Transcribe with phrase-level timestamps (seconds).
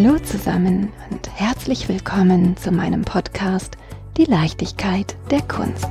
[0.00, 3.76] Hallo zusammen und herzlich willkommen zu meinem Podcast
[4.16, 5.88] Die Leichtigkeit der Kunst.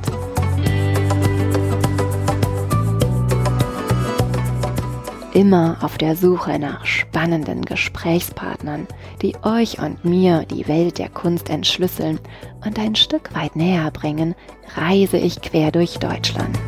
[5.34, 8.86] Immer auf der Suche nach spannenden Gesprächspartnern,
[9.20, 12.18] die euch und mir die Welt der Kunst entschlüsseln
[12.64, 14.34] und ein Stück weit näher bringen,
[14.74, 16.58] reise ich quer durch Deutschland.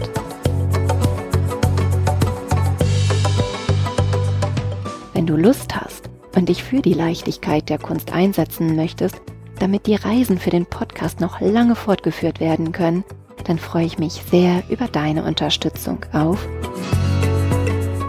[5.14, 9.20] Wenn du Lust hast und dich für die Leichtigkeit der Kunst einsetzen möchtest,
[9.58, 13.04] damit die Reisen für den Podcast noch lange fortgeführt werden können,
[13.44, 16.46] dann freue ich mich sehr über deine Unterstützung auf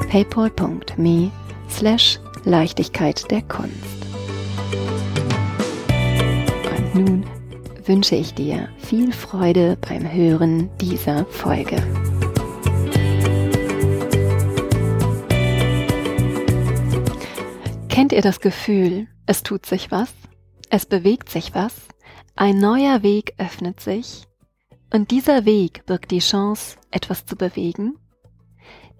[0.10, 1.32] paypal.me
[1.70, 3.76] slash Leichtigkeit der Kunst.
[6.94, 7.26] Und nun
[7.86, 11.82] wünsche ich dir viel Freude beim Hören dieser Folge.
[17.92, 20.14] Kennt ihr das Gefühl, es tut sich was,
[20.70, 21.74] es bewegt sich was,
[22.38, 24.30] ein neuer Weg öffnet sich
[24.94, 27.98] und dieser Weg birgt die Chance, etwas zu bewegen?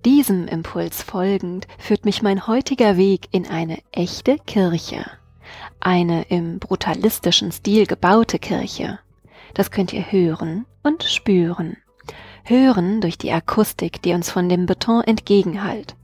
[0.04, 5.06] Diesem Impuls folgend führt mich mein heutiger Weg in eine echte Kirche,
[5.80, 9.00] eine im brutalistischen Stil gebaute Kirche.
[9.54, 11.78] Das könnt ihr hören und spüren.
[12.44, 15.96] Hören durch die Akustik, die uns von dem Beton entgegenhallt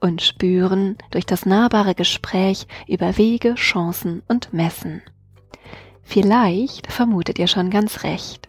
[0.00, 5.02] und spüren durch das nahbare Gespräch über Wege, Chancen und Messen.
[6.02, 8.48] Vielleicht vermutet ihr schon ganz recht.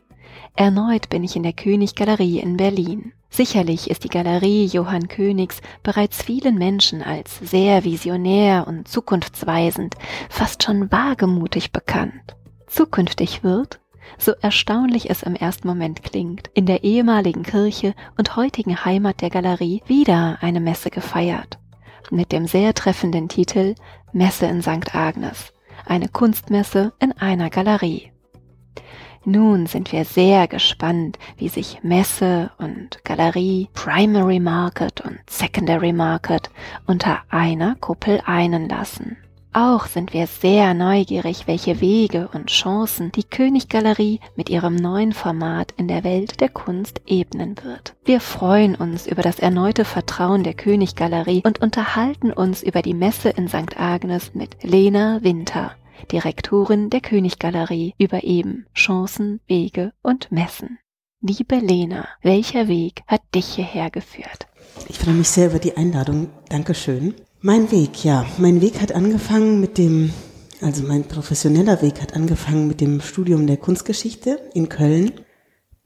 [0.55, 3.13] Erneut bin ich in der König-Galerie in Berlin.
[3.29, 9.95] Sicherlich ist die Galerie Johann Königs bereits vielen Menschen als sehr visionär und zukunftsweisend,
[10.29, 12.35] fast schon wagemutig bekannt.
[12.67, 13.79] Zukünftig wird,
[14.17, 19.29] so erstaunlich es im ersten Moment klingt, in der ehemaligen Kirche und heutigen Heimat der
[19.29, 21.59] Galerie wieder eine Messe gefeiert.
[22.11, 23.75] Mit dem sehr treffenden Titel
[24.11, 24.95] Messe in St.
[24.95, 25.53] Agnes.
[25.85, 28.11] Eine Kunstmesse in einer Galerie.
[29.25, 36.49] Nun sind wir sehr gespannt, wie sich Messe und Galerie, Primary Market und Secondary Market
[36.87, 39.17] unter einer Kuppel einen lassen.
[39.51, 45.73] Auch sind wir sehr neugierig, welche Wege und Chancen die Königgalerie mit ihrem neuen Format
[45.75, 47.95] in der Welt der Kunst ebnen wird.
[48.05, 53.29] Wir freuen uns über das erneute Vertrauen der Königgalerie und unterhalten uns über die Messe
[53.29, 53.79] in St.
[53.79, 55.71] Agnes mit Lena Winter,
[56.11, 60.77] Direktorin der Königgalerie, über eben Chancen, Wege und Messen.
[61.21, 64.47] Liebe Lena, welcher Weg hat dich hierher geführt?
[64.87, 66.29] Ich freue mich sehr über die Einladung.
[66.49, 67.15] Dankeschön.
[67.41, 68.25] Mein Weg, ja.
[68.37, 70.11] Mein Weg hat angefangen mit dem,
[70.59, 75.13] also mein professioneller Weg hat angefangen mit dem Studium der Kunstgeschichte in Köln.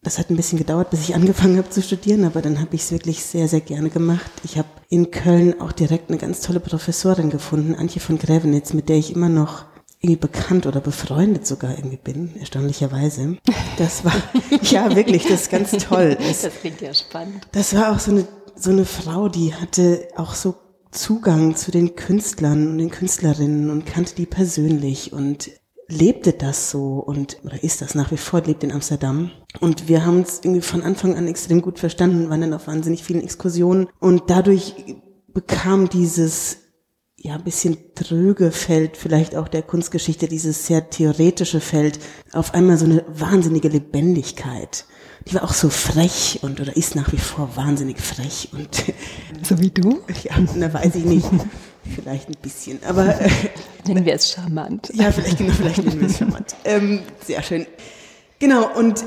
[0.01, 2.81] Das hat ein bisschen gedauert, bis ich angefangen habe zu studieren, aber dann habe ich
[2.81, 4.31] es wirklich sehr, sehr gerne gemacht.
[4.43, 8.89] Ich habe in Köln auch direkt eine ganz tolle Professorin gefunden, Antje von Grävenitz, mit
[8.89, 9.65] der ich immer noch
[10.01, 13.37] irgendwie bekannt oder befreundet sogar irgendwie bin, erstaunlicherweise.
[13.77, 14.15] Das war,
[14.63, 16.17] ja wirklich, das ist ganz toll.
[16.19, 17.47] Das, das klingt ja spannend.
[17.51, 20.55] Das war auch so eine, so eine Frau, die hatte auch so
[20.93, 25.49] Zugang zu den Künstlern und den Künstlerinnen und kannte die persönlich und
[25.87, 29.31] lebte das so und oder ist das nach wie vor, lebt in Amsterdam.
[29.59, 33.03] Und wir haben uns irgendwie von Anfang an extrem gut verstanden, waren dann auf wahnsinnig
[33.03, 34.75] vielen Exkursionen und dadurch
[35.33, 36.57] bekam dieses
[37.17, 41.99] ja ein bisschen tröge Feld vielleicht auch der Kunstgeschichte, dieses sehr theoretische Feld,
[42.33, 44.85] auf einmal so eine wahnsinnige Lebendigkeit
[45.27, 48.69] die war auch so frech und oder ist nach wie vor wahnsinnig frech und
[49.43, 50.01] so wie du?
[50.23, 51.27] Ja, na weiß ich nicht.
[51.95, 53.29] Vielleicht ein bisschen, aber äh,
[53.85, 54.89] nennen wir es charmant.
[54.93, 56.55] Ja, vielleicht genau, vielleicht nennen wir es charmant.
[56.65, 57.65] Ähm, sehr schön.
[58.39, 59.03] Genau und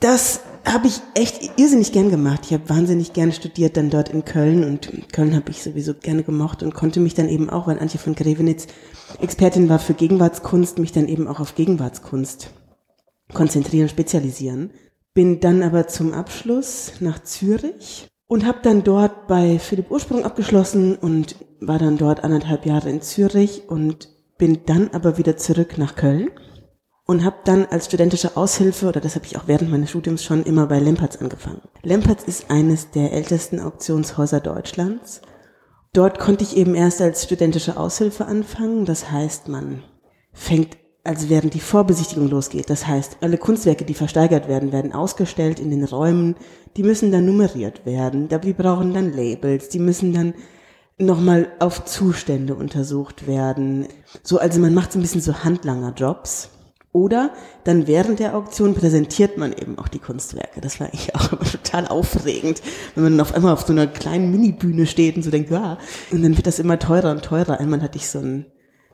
[0.00, 2.40] das habe ich echt irrsinnig gern gemacht.
[2.44, 6.22] Ich habe wahnsinnig gern studiert dann dort in Köln und Köln habe ich sowieso gerne
[6.22, 8.66] gemocht und konnte mich dann eben auch, weil Antje von Grevenitz
[9.20, 12.50] Expertin war für Gegenwartskunst, mich dann eben auch auf Gegenwartskunst
[13.32, 14.70] konzentrieren, spezialisieren.
[15.20, 20.96] Bin dann aber zum Abschluss nach Zürich und habe dann dort bei Philipp Ursprung abgeschlossen
[20.96, 24.08] und war dann dort anderthalb Jahre in Zürich und
[24.38, 26.30] bin dann aber wieder zurück nach Köln
[27.04, 30.42] und habe dann als studentische Aushilfe, oder das habe ich auch während meines Studiums schon
[30.44, 31.60] immer bei Lempertz angefangen.
[31.82, 35.20] Lempertz ist eines der ältesten Auktionshäuser Deutschlands.
[35.92, 38.86] Dort konnte ich eben erst als studentische Aushilfe anfangen.
[38.86, 39.82] Das heißt, man
[40.32, 42.68] fängt also während die Vorbesichtigung losgeht.
[42.68, 46.36] Das heißt, alle Kunstwerke, die versteigert werden, werden ausgestellt in den Räumen.
[46.76, 48.28] Die müssen dann nummeriert werden.
[48.28, 49.68] Die brauchen dann Labels.
[49.70, 50.34] Die müssen dann
[50.98, 53.88] nochmal auf Zustände untersucht werden.
[54.22, 56.50] So, also man macht so ein bisschen so Handlanger-Jobs.
[56.92, 57.32] Oder
[57.62, 60.60] dann während der Auktion präsentiert man eben auch die Kunstwerke.
[60.60, 62.60] Das war eigentlich auch immer total aufregend,
[62.94, 65.78] wenn man auf einmal auf so einer kleinen Minibühne steht und so denkt, ja.
[66.10, 67.60] Und dann wird das immer teurer und teurer.
[67.60, 68.46] Einmal hatte ich so ein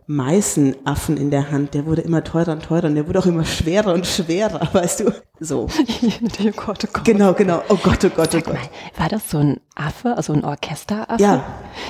[0.07, 1.75] Meißenaffen in der Hand.
[1.75, 5.01] Der wurde immer teurer und teurer und der wurde auch immer schwerer und schwerer, weißt
[5.01, 5.13] du?
[5.41, 5.69] So.
[5.69, 7.05] oh Gott, oh Gott.
[7.05, 7.63] Genau, genau.
[7.69, 8.55] Oh Gott, oh Gott, oh Gott.
[8.55, 11.23] mal, war das so ein Affe, also ein Orchesteraffe?
[11.23, 11.45] Ja.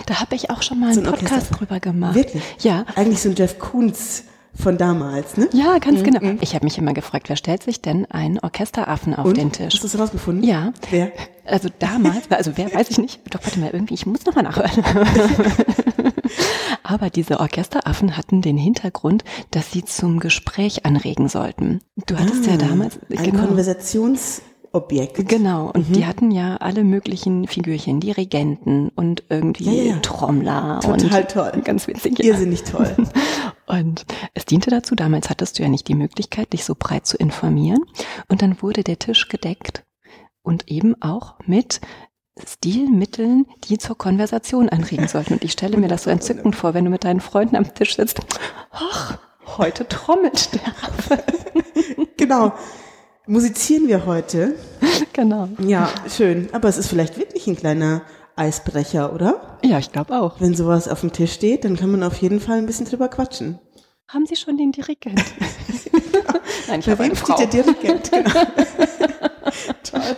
[0.06, 2.14] Da habe ich auch schon mal So einen ein Podcast drüber gemacht.
[2.14, 2.42] Wirklich?
[2.60, 2.84] Ja.
[2.94, 4.24] Eigentlich so ein Jeff Koons
[4.56, 5.48] von damals, ne?
[5.52, 6.20] Ja, ganz genau.
[6.40, 9.36] Ich habe mich immer gefragt, wer stellt sich denn einen Orchesteraffen auf Und?
[9.36, 9.74] den Tisch?
[9.74, 10.42] Hast du es rausgefunden?
[10.42, 10.72] Ja.
[10.90, 11.12] Wer?
[11.44, 13.20] Also damals, also wer weiß ich nicht.
[13.30, 14.70] Doch, warte mal, irgendwie, ich muss nochmal nachhören.
[16.82, 21.80] Aber diese Orchesteraffen hatten den Hintergrund, dass sie zum Gespräch anregen sollten.
[22.06, 25.28] Du hattest ja damals, Ah, Ein Konversationsobjekt.
[25.28, 29.96] Genau, und die hatten ja alle möglichen Figürchen, Dirigenten und irgendwie Ja, ja, ja.
[30.00, 30.80] Trommler.
[30.82, 31.52] Total und toll.
[31.64, 32.18] Ganz witzig.
[32.18, 32.26] Ja.
[32.26, 32.94] Irrsinnig toll.
[33.66, 37.16] Und es diente dazu, damals hattest du ja nicht die Möglichkeit, dich so breit zu
[37.16, 37.84] informieren.
[38.28, 39.84] Und dann wurde der Tisch gedeckt
[40.42, 41.80] und eben auch mit
[42.46, 45.34] Stilmitteln, die zur Konversation anregen sollten.
[45.34, 47.96] Und ich stelle mir das so entzückend vor, wenn du mit deinen Freunden am Tisch
[47.96, 48.20] sitzt.
[48.70, 49.18] Ach,
[49.56, 51.24] heute trommelt der Affe.
[52.16, 52.52] genau.
[53.26, 54.54] Musizieren wir heute?
[55.12, 55.48] Genau.
[55.58, 56.48] Ja, schön.
[56.52, 58.02] Aber es ist vielleicht wirklich ein kleiner
[58.36, 59.58] Eisbrecher, oder?
[59.64, 60.40] Ja, ich glaube auch.
[60.40, 63.08] Wenn sowas auf dem Tisch steht, dann kann man auf jeden Fall ein bisschen drüber
[63.08, 63.58] quatschen.
[64.08, 65.20] Haben Sie schon den Dirigent?
[66.68, 68.10] Nein, ich Bei wem steht der Dirigent?
[68.10, 68.30] Genau.
[69.82, 70.16] Toll.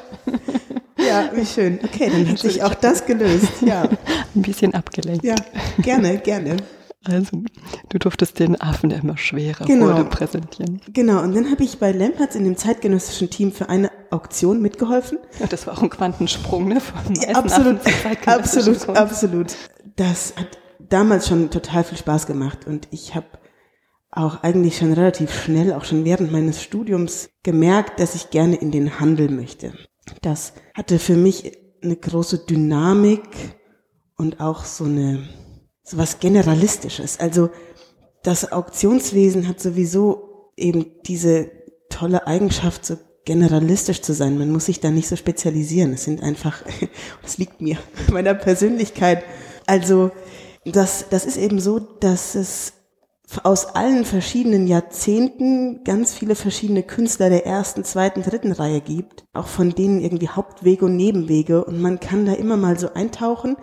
[0.99, 1.79] Ja, wie schön.
[1.85, 3.47] Okay, dann hat sich auch das gelöst.
[3.63, 3.83] Ja,
[4.35, 5.25] Ein bisschen abgelenkt.
[5.25, 5.37] ja,
[5.79, 6.57] gerne, gerne.
[7.09, 7.43] Also,
[7.89, 9.87] du durftest den Affen, immer schwerer Genau.
[9.87, 10.81] wurde, präsentieren.
[10.93, 15.19] Genau, und dann habe ich bei Lempertz in dem zeitgenössischen Team für eine Auktion mitgeholfen.
[15.41, 16.81] Ja, das war auch ein Quantensprung, ne?
[16.81, 17.79] Vom Ja, absolut,
[18.27, 18.89] absolut, Kunst.
[19.01, 19.57] absolut.
[19.97, 23.27] Das hat damals schon total viel Spaß gemacht und ich habe
[24.11, 28.71] auch eigentlich schon relativ schnell, auch schon während meines Studiums gemerkt, dass ich gerne in
[28.71, 29.73] den Handel möchte.
[30.23, 31.53] Das hatte für mich
[31.83, 33.23] eine große Dynamik
[34.17, 35.29] und auch so eine,
[35.89, 37.19] so was Generalistisches.
[37.19, 37.51] Also
[38.23, 41.51] das Auktionswesen hat sowieso eben diese
[41.89, 44.39] tolle Eigenschaft, so generalistisch zu sein.
[44.39, 45.93] Man muss sich da nicht so spezialisieren.
[45.95, 46.63] Es sind einfach,
[47.23, 47.79] das liegt mir,
[48.11, 49.25] meiner Persönlichkeit.
[49.67, 50.11] Also
[50.65, 52.75] das, das ist eben so, dass es
[53.43, 59.47] aus allen verschiedenen Jahrzehnten ganz viele verschiedene Künstler der ersten, zweiten, dritten Reihe gibt, auch
[59.47, 63.57] von denen irgendwie Hauptwege und Nebenwege und man kann da immer mal so eintauchen,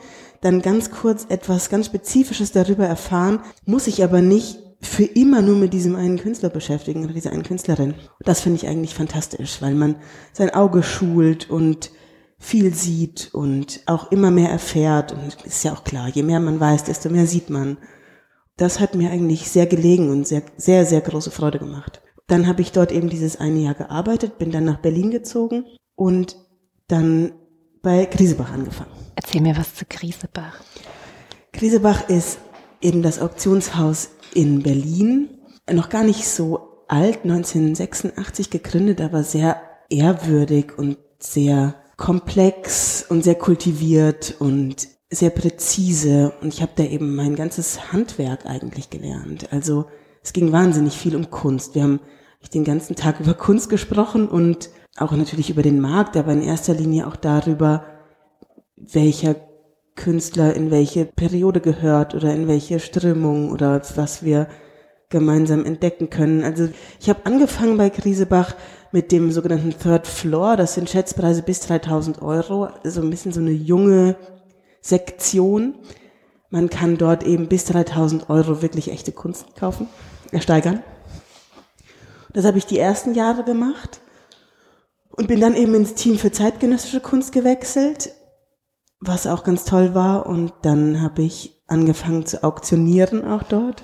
[0.45, 5.57] dann ganz kurz etwas ganz Spezifisches darüber erfahren, muss sich aber nicht für immer nur
[5.57, 7.95] mit diesem einen Künstler beschäftigen oder dieser einen Künstlerin.
[8.19, 9.95] Das finde ich eigentlich fantastisch, weil man
[10.33, 11.91] sein Auge schult und
[12.37, 16.59] viel sieht und auch immer mehr erfährt und ist ja auch klar, je mehr man
[16.59, 17.77] weiß, desto mehr sieht man
[18.57, 22.01] das hat mir eigentlich sehr gelegen und sehr, sehr, sehr große Freude gemacht.
[22.27, 25.65] Dann habe ich dort eben dieses eine Jahr gearbeitet, bin dann nach Berlin gezogen
[25.95, 26.37] und
[26.87, 27.33] dann
[27.81, 28.94] bei Griesebach angefangen.
[29.15, 30.59] Erzähl mir was zu Griesebach.
[31.53, 32.39] Griesebach ist
[32.81, 35.29] eben das Auktionshaus in Berlin,
[35.71, 43.35] noch gar nicht so alt, 1986 gegründet, aber sehr ehrwürdig und sehr komplex und sehr
[43.35, 49.51] kultiviert und sehr präzise und ich habe da eben mein ganzes Handwerk eigentlich gelernt.
[49.51, 49.85] Also
[50.21, 51.75] es ging wahnsinnig viel um Kunst.
[51.75, 51.99] Wir haben
[52.53, 56.73] den ganzen Tag über Kunst gesprochen und auch natürlich über den Markt, aber in erster
[56.73, 57.85] Linie auch darüber,
[58.91, 59.35] welcher
[59.95, 64.47] Künstler in welche Periode gehört oder in welche Strömung oder was wir
[65.09, 66.43] gemeinsam entdecken können.
[66.43, 66.67] Also
[66.99, 68.55] ich habe angefangen bei Griesebach
[68.91, 70.57] mit dem sogenannten Third Floor.
[70.57, 72.69] Das sind Schätzpreise bis 3000 Euro.
[72.83, 74.15] So ein bisschen so eine junge
[74.81, 75.75] Sektion.
[76.49, 79.87] Man kann dort eben bis 3000 Euro wirklich echte Kunst kaufen,
[80.31, 80.83] ersteigern.
[82.33, 84.01] Das habe ich die ersten Jahre gemacht
[85.09, 88.11] und bin dann eben ins Team für zeitgenössische Kunst gewechselt,
[89.07, 90.25] was auch ganz toll war.
[90.25, 93.83] Und dann habe ich angefangen zu auktionieren auch dort.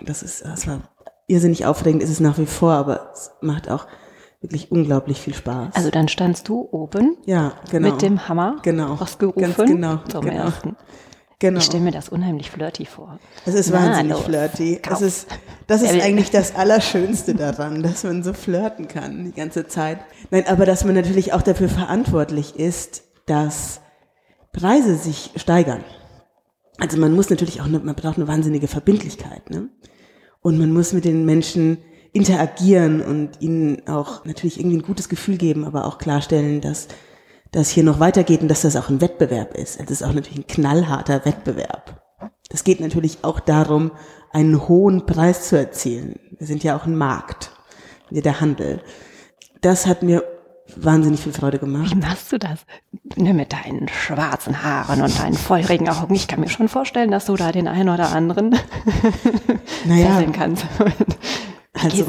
[0.00, 0.80] Das ist, das war
[1.26, 3.86] irrsinnig aufregend, ist es nach wie vor, aber es macht auch
[4.40, 5.74] wirklich unglaublich viel Spaß.
[5.74, 7.90] Also dann standst du oben ja, genau.
[7.90, 8.98] mit dem Hammer, Genau.
[9.00, 10.44] hast gerufen Ganz genau, zum genau.
[10.44, 10.76] ersten.
[11.40, 11.58] genau.
[11.58, 13.18] Ich stelle mir das unheimlich flirty vor.
[13.46, 14.76] Es ist Na, wahnsinnig los, flirty.
[14.76, 14.94] kauf.
[14.94, 15.26] Es ist,
[15.66, 19.98] das ist Äh, eigentlich das Allerschönste daran, dass man so flirten kann die ganze Zeit.
[20.30, 23.80] Nein, aber dass man natürlich auch dafür verantwortlich ist, dass
[24.52, 25.84] Preise sich steigern.
[26.78, 29.68] Also man muss natürlich auch, man braucht eine wahnsinnige Verbindlichkeit, ne?
[30.40, 31.78] Und man muss mit den Menschen
[32.12, 36.88] interagieren und ihnen auch natürlich irgendwie ein gutes Gefühl geben, aber auch klarstellen, dass
[37.50, 39.80] das hier noch weitergeht und dass das auch ein Wettbewerb ist.
[39.80, 42.02] Es ist auch natürlich ein knallharter Wettbewerb.
[42.50, 43.90] Es geht natürlich auch darum,
[44.32, 46.18] einen hohen Preis zu erzielen.
[46.38, 47.50] Wir sind ja auch ein Markt,
[48.10, 48.80] der Handel.
[49.60, 50.22] Das hat mir
[50.76, 51.90] wahnsinnig viel Freude gemacht.
[51.90, 52.60] Wie machst du das?
[53.16, 56.14] Ne, mit deinen schwarzen Haaren und deinen feurigen Augen.
[56.14, 58.50] Ich kann mir schon vorstellen, dass du da den einen oder anderen
[59.86, 60.22] Naja.
[60.32, 60.64] kannst.
[61.74, 62.06] Also,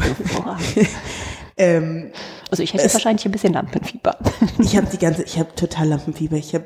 [1.57, 2.11] ähm,
[2.49, 4.17] also ich hätte Es- wahrscheinlich ein bisschen Lampenfieber.
[4.59, 6.37] ich habe die ganze, ich habe total Lampenfieber.
[6.37, 6.65] Ich habe,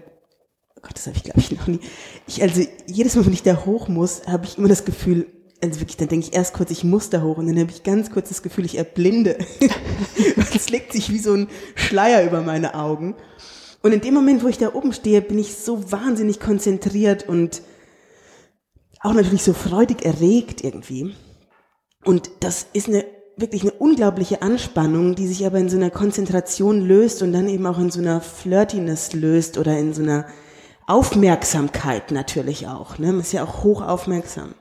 [0.76, 1.80] oh Gott, das habe ich glaube ich noch nie.
[2.28, 5.28] Ich also jedes Mal, wenn ich da hoch muss, habe ich immer das Gefühl,
[5.64, 7.84] also wirklich, dann denke ich erst kurz, ich muss da hoch und dann habe ich
[7.84, 9.38] ganz kurz das Gefühl, ich erblinde.
[10.54, 13.16] es legt sich wie so ein Schleier über meine Augen.
[13.82, 17.62] Und in dem Moment, wo ich da oben stehe, bin ich so wahnsinnig konzentriert und
[19.00, 21.16] auch natürlich so freudig erregt irgendwie.
[22.04, 23.06] Und das ist eine
[23.36, 27.66] wirklich eine unglaubliche Anspannung, die sich aber in so einer Konzentration löst und dann eben
[27.66, 30.28] auch in so einer Flirtiness löst oder in so einer
[30.86, 33.00] Aufmerksamkeit natürlich auch.
[33.00, 33.08] Ne?
[33.08, 34.54] Man ist ja auch hoch aufmerksam.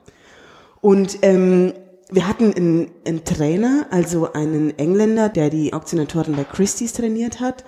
[0.83, 1.71] Und ähm,
[2.11, 7.63] wir hatten einen, einen Trainer, also einen Engländer, der die Auktionatoren bei Christie's trainiert hat.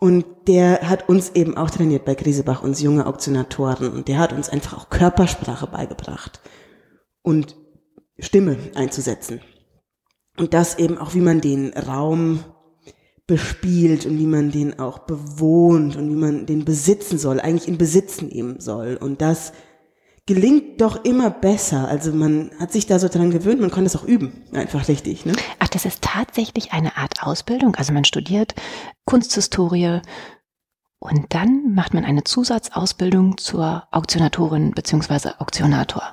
[0.00, 3.92] Und der hat uns eben auch trainiert bei Griesebach, uns junge Auktionatoren.
[3.92, 6.40] Und der hat uns einfach auch Körpersprache beigebracht
[7.20, 7.56] und
[8.18, 9.42] Stimme einzusetzen.
[10.38, 12.42] Und das eben auch, wie man den Raum
[13.26, 17.76] bespielt und wie man den auch bewohnt und wie man den besitzen soll, eigentlich in
[17.76, 18.96] Besitz nehmen soll.
[18.98, 19.52] Und das
[20.32, 21.88] gelingt doch immer besser.
[21.88, 25.26] Also man hat sich da so dran gewöhnt, man kann das auch üben, einfach richtig.
[25.26, 25.32] Ne?
[25.58, 27.74] Ach, das ist tatsächlich eine Art Ausbildung.
[27.74, 28.54] Also man studiert
[29.06, 30.02] Kunsthistorie
[31.00, 35.30] und dann macht man eine Zusatzausbildung zur Auktionatorin bzw.
[35.38, 36.04] Auktionator.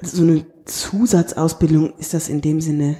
[0.00, 2.98] Also so eine Zusatzausbildung ist das in dem Sinne,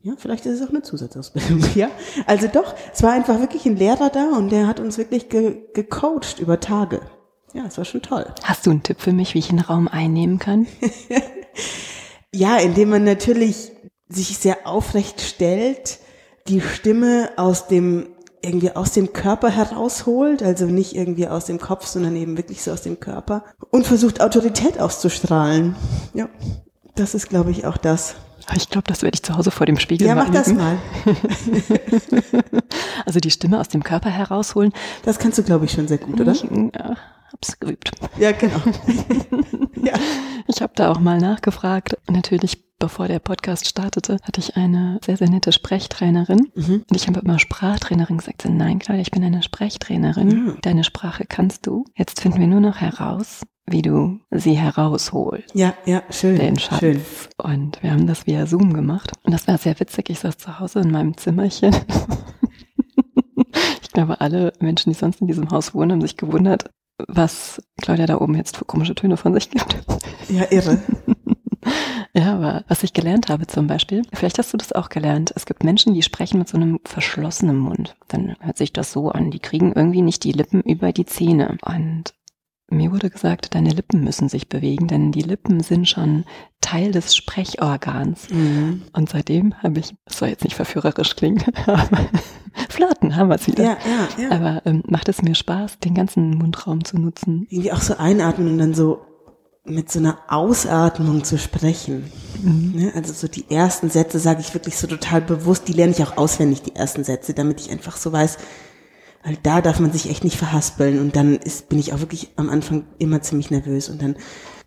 [0.00, 1.90] ja, vielleicht ist es auch eine Zusatzausbildung, ja.
[2.26, 5.64] Also doch, es war einfach wirklich ein Lehrer da und der hat uns wirklich ge
[5.74, 7.02] gecoacht über Tage.
[7.56, 8.26] Ja, es war schon toll.
[8.44, 10.66] Hast du einen Tipp für mich, wie ich einen Raum einnehmen kann?
[12.34, 13.72] Ja, indem man natürlich
[14.10, 16.00] sich sehr aufrecht stellt,
[16.48, 18.08] die Stimme aus dem
[18.42, 22.72] irgendwie aus dem Körper herausholt, also nicht irgendwie aus dem Kopf, sondern eben wirklich so
[22.72, 25.76] aus dem Körper und versucht Autorität auszustrahlen.
[26.12, 26.28] Ja,
[26.94, 28.16] das ist, glaube ich, auch das.
[28.54, 30.76] Ich glaube, das werde ich zu Hause vor dem Spiegel Ja, mal mach das mal.
[33.06, 34.72] Also die Stimme aus dem Körper herausholen.
[35.04, 36.32] Das kannst du, glaube ich, schon sehr gut, oder?
[36.32, 36.96] Ich ja,
[37.36, 37.90] hab's geübt.
[38.18, 38.56] Ja, genau.
[39.82, 39.94] ja.
[40.48, 41.96] Ich habe da auch mal nachgefragt.
[42.08, 46.50] Natürlich, bevor der Podcast startete, hatte ich eine sehr, sehr nette Sprechtrainerin.
[46.54, 46.84] Mhm.
[46.88, 50.48] Und ich habe immer Sprachtrainerin gesagt, nein, Claudia, ich bin eine Sprechtrainerin.
[50.48, 50.54] Ja.
[50.62, 51.84] Deine Sprache kannst du.
[51.94, 55.54] Jetzt finden wir nur noch heraus, wie du sie herausholst.
[55.54, 56.38] Ja, ja, schön.
[56.38, 56.80] Den Schatz.
[56.80, 57.02] Schön.
[57.36, 59.12] Und wir haben das via Zoom gemacht.
[59.24, 60.10] Und das war sehr witzig.
[60.10, 61.74] Ich saß zu Hause in meinem Zimmerchen.
[63.82, 66.70] ich glaube, alle Menschen, die sonst in diesem Haus wohnen, haben sich gewundert,
[67.08, 69.76] was Claudia da oben jetzt für komische Töne von sich gibt.
[70.28, 70.78] Ja, irre.
[72.12, 75.44] Ja, aber was ich gelernt habe zum Beispiel, vielleicht hast du das auch gelernt, es
[75.44, 77.94] gibt Menschen, die sprechen mit so einem verschlossenen Mund.
[78.08, 81.58] Dann hört sich das so an, die kriegen irgendwie nicht die Lippen über die Zähne.
[81.62, 82.14] Und
[82.68, 86.24] mir wurde gesagt, deine Lippen müssen sich bewegen, denn die Lippen sind schon
[86.60, 88.28] Teil des Sprechorgans.
[88.30, 88.82] Mhm.
[88.92, 92.08] Und seitdem habe ich, das soll jetzt nicht verführerisch klingen, aber
[92.68, 93.62] flirten haben wir es wieder.
[93.62, 93.76] Ja,
[94.18, 94.30] ja, ja.
[94.30, 97.46] Aber ähm, macht es mir Spaß, den ganzen Mundraum zu nutzen.
[97.50, 99.00] Irgendwie auch so einatmen und dann so
[99.64, 102.10] mit so einer Ausatmung zu sprechen.
[102.42, 102.92] Ne?
[102.94, 106.16] Also so die ersten Sätze sage ich wirklich so total bewusst, die lerne ich auch
[106.16, 108.38] auswendig, die ersten Sätze, damit ich einfach so weiß,
[109.26, 112.30] weil da darf man sich echt nicht verhaspeln und dann ist, bin ich auch wirklich
[112.36, 114.14] am Anfang immer ziemlich nervös und dann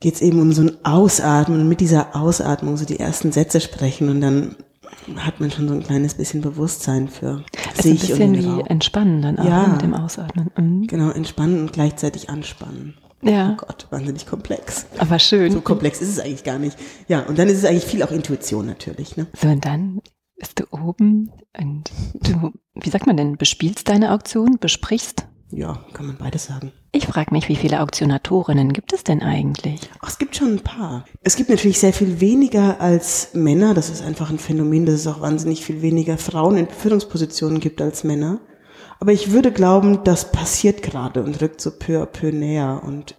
[0.01, 4.09] geht's eben um so ein Ausatmen und mit dieser Ausatmung so die ersten Sätze sprechen
[4.09, 4.55] und dann
[5.17, 8.33] hat man schon so ein kleines bisschen Bewusstsein für Es ist ein sich und bisschen
[8.33, 9.67] den wie entspannen dann auch Ja.
[9.67, 10.49] ne, mit dem Ausatmen.
[10.57, 10.87] Mhm.
[10.87, 12.95] Genau, entspannen und gleichzeitig anspannen.
[13.21, 14.85] Ja, Oh Gott, wahnsinnig komplex.
[14.97, 15.51] aber schön.
[15.51, 16.77] So komplex ist es eigentlich gar nicht.
[17.07, 19.15] Ja, und dann ist es eigentlich viel auch Intuition natürlich.
[19.17, 19.27] Ne?
[19.41, 19.99] So, und dann
[20.39, 25.27] bist du oben und du, wie sagt man denn, bespielst deine Auktion, besprichst?
[25.51, 26.71] Ja, kann man beides sagen.
[26.91, 29.89] Ich frage mich, wie viele Auktionatorinnen gibt es denn eigentlich?
[29.99, 31.05] Ach, es gibt schon ein paar.
[31.21, 33.73] Es gibt natürlich sehr viel weniger als Männer.
[33.73, 37.81] Das ist einfach ein Phänomen, dass es auch wahnsinnig viel weniger Frauen in Führungspositionen gibt
[37.81, 38.41] als Männer.
[38.99, 42.81] Aber ich würde glauben, das passiert gerade und rückt so peu à peu näher.
[42.85, 43.15] Und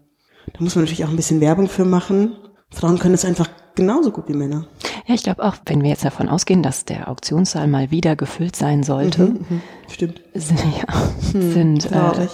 [0.52, 2.36] da muss man natürlich auch ein bisschen Werbung für machen.
[2.70, 4.66] Frauen können es einfach genauso gut wie Männer.
[5.06, 8.56] Ja, ich glaube auch, wenn wir jetzt davon ausgehen, dass der Auktionssaal mal wieder gefüllt
[8.56, 10.20] sein sollte, Mhm, stimmt.
[10.34, 12.30] sind, ja, sind, äh, Traurig.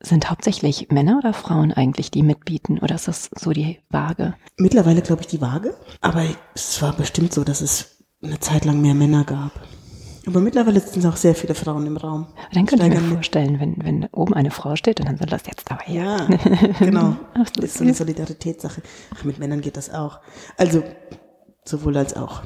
[0.00, 2.78] sind hauptsächlich Männer oder Frauen eigentlich, die mitbieten?
[2.78, 4.34] Oder ist das so die Waage?
[4.56, 8.80] Mittlerweile glaube ich die Waage, aber es war bestimmt so, dass es eine Zeit lang
[8.80, 9.52] mehr Männer gab.
[10.26, 12.26] Aber mittlerweile sind auch sehr viele Frauen im Raum.
[12.52, 15.42] Dann könnte ich mir vorstellen, wenn, wenn oben eine Frau steht und dann soll das
[15.46, 15.88] jetzt aber.
[15.88, 16.26] Ja,
[16.78, 17.16] genau.
[17.34, 18.82] Ach, Das ist so eine Solidaritätssache.
[19.14, 20.20] Ach, mit Männern geht das auch.
[20.56, 20.82] Also,
[21.64, 22.42] sowohl als auch.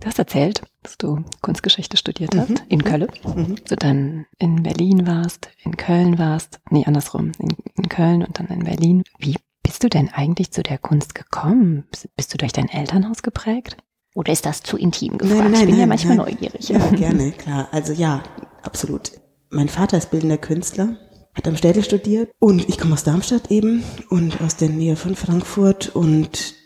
[0.00, 2.60] Du hast erzählt, dass du Kunstgeschichte studiert hast mhm.
[2.68, 3.08] in Köln.
[3.24, 3.56] Mhm.
[3.68, 8.46] Du dann in Berlin warst, in Köln warst, nee, andersrum, in, in Köln und dann
[8.46, 9.02] in Berlin.
[9.18, 11.88] Wie bist du denn eigentlich zu der Kunst gekommen?
[12.16, 13.76] Bist du durch dein Elternhaus geprägt?
[14.18, 15.42] Oder ist das zu intim gefragt?
[15.42, 16.68] Nein, nein, ich bin nein, ja manchmal neugierig.
[16.68, 17.68] Ja, gerne, klar.
[17.70, 18.24] Also ja,
[18.64, 19.12] absolut.
[19.48, 20.96] Mein Vater ist bildender Künstler,
[21.34, 25.14] hat am Städtel studiert und ich komme aus Darmstadt eben und aus der Nähe von
[25.14, 26.56] Frankfurt und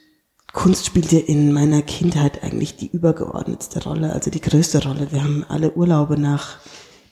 [0.54, 5.08] Kunst spielte in meiner Kindheit eigentlich die übergeordnetste Rolle, also die größte Rolle.
[5.10, 6.56] Wir haben alle Urlaube nach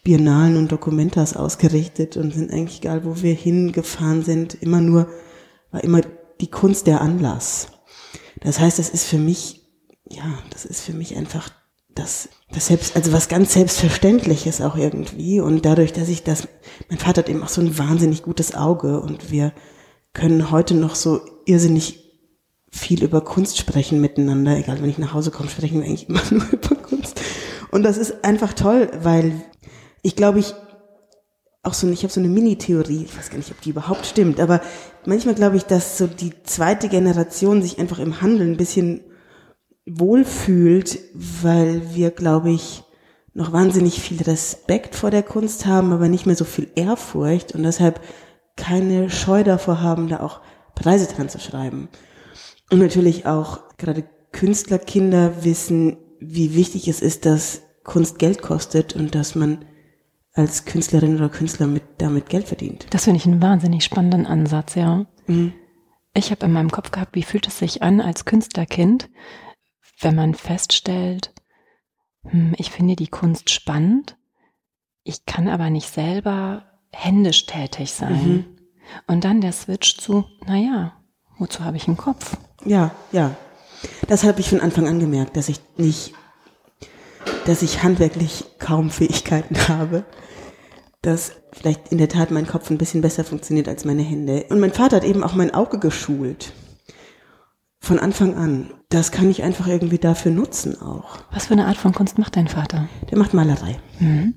[0.04, 5.06] Biennalen und Dokumentas ausgerichtet und sind eigentlich egal, wo wir hingefahren sind, immer nur,
[5.70, 6.00] war immer
[6.40, 7.68] die Kunst der Anlass.
[8.40, 9.59] Das heißt, das ist für mich,
[10.10, 11.50] ja, das ist für mich einfach
[11.94, 15.40] das, das selbst, also was ganz Selbstverständliches auch irgendwie.
[15.40, 16.48] Und dadurch, dass ich das,
[16.88, 19.52] mein Vater hat eben auch so ein wahnsinnig gutes Auge und wir
[20.12, 22.10] können heute noch so irrsinnig
[22.70, 24.56] viel über Kunst sprechen miteinander.
[24.56, 27.20] Egal, wenn ich nach Hause komme, sprechen wir eigentlich immer nur über Kunst.
[27.70, 29.40] Und das ist einfach toll, weil
[30.02, 30.54] ich glaube, ich
[31.62, 34.40] auch so, ich habe so eine Mini-Theorie, ich weiß gar nicht, ob die überhaupt stimmt,
[34.40, 34.62] aber
[35.04, 39.02] manchmal glaube ich, dass so die zweite Generation sich einfach im Handeln ein bisschen
[39.86, 42.84] wohlfühlt, weil wir, glaube ich,
[43.32, 47.62] noch wahnsinnig viel Respekt vor der Kunst haben, aber nicht mehr so viel Ehrfurcht und
[47.62, 48.00] deshalb
[48.56, 50.40] keine Scheu davor haben, da auch
[50.74, 51.88] Preise dran zu schreiben.
[52.70, 59.14] Und natürlich auch gerade Künstlerkinder wissen, wie wichtig es ist, dass Kunst Geld kostet und
[59.14, 59.64] dass man
[60.32, 62.86] als Künstlerin oder Künstler mit, damit Geld verdient.
[62.90, 65.06] Das finde ich einen wahnsinnig spannenden Ansatz, ja.
[65.26, 65.52] Mhm.
[66.14, 69.08] Ich habe in meinem Kopf gehabt, wie fühlt es sich an als Künstlerkind,
[70.00, 71.32] wenn man feststellt,
[72.22, 74.16] hm, ich finde die Kunst spannend,
[75.04, 78.22] ich kann aber nicht selber händisch tätig sein.
[78.22, 78.44] Mhm.
[79.06, 80.92] Und dann der Switch zu, naja,
[81.38, 82.36] wozu habe ich einen Kopf?
[82.64, 83.36] Ja, ja.
[84.08, 86.12] Das habe ich von Anfang an gemerkt, dass ich nicht,
[87.46, 90.04] dass ich handwerklich kaum Fähigkeiten habe.
[91.02, 94.44] Dass vielleicht in der Tat mein Kopf ein bisschen besser funktioniert als meine Hände.
[94.50, 96.52] Und mein Vater hat eben auch mein Auge geschult.
[97.80, 98.70] Von Anfang an.
[98.90, 101.18] Das kann ich einfach irgendwie dafür nutzen auch.
[101.32, 102.88] Was für eine Art von Kunst macht dein Vater?
[103.10, 103.78] Der macht Malerei.
[103.98, 104.34] Mhm.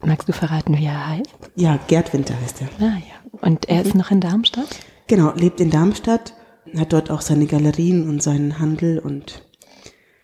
[0.00, 1.30] Magst du verraten, wie er heißt?
[1.56, 2.68] Ja, Gerd Winter heißt er.
[2.80, 3.40] Ah ja.
[3.40, 4.68] Und er ist noch in Darmstadt?
[5.06, 6.34] Genau, lebt in Darmstadt
[6.78, 9.42] hat dort auch seine Galerien und seinen Handel und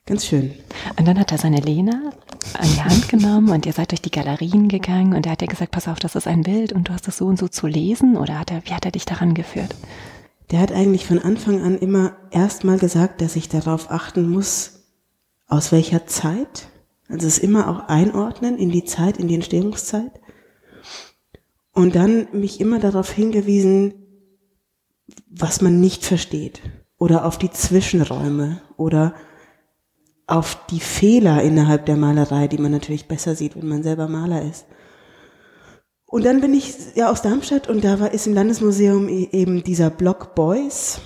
[0.07, 0.53] ganz schön.
[0.99, 2.13] Und dann hat er seine Lena
[2.55, 5.47] an die Hand genommen und ihr seid durch die Galerien gegangen und er hat dir
[5.47, 7.67] gesagt, pass auf, das ist ein Bild und du hast es so und so zu
[7.67, 9.75] lesen oder hat er, wie hat er dich daran geführt?
[10.51, 14.81] Der hat eigentlich von Anfang an immer erstmal gesagt, dass ich darauf achten muss,
[15.47, 16.69] aus welcher Zeit.
[17.09, 20.13] Also es immer auch einordnen in die Zeit, in die Entstehungszeit.
[21.73, 23.95] Und dann mich immer darauf hingewiesen,
[25.29, 26.61] was man nicht versteht
[26.99, 29.15] oder auf die Zwischenräume oder
[30.27, 34.43] auf die Fehler innerhalb der Malerei, die man natürlich besser sieht, wenn man selber Maler
[34.43, 34.67] ist.
[36.11, 39.63] Und dann bin ich ja aus Darmstadt und da war, ist im Landesmuseum e-, eben
[39.63, 41.01] dieser Block Beuys,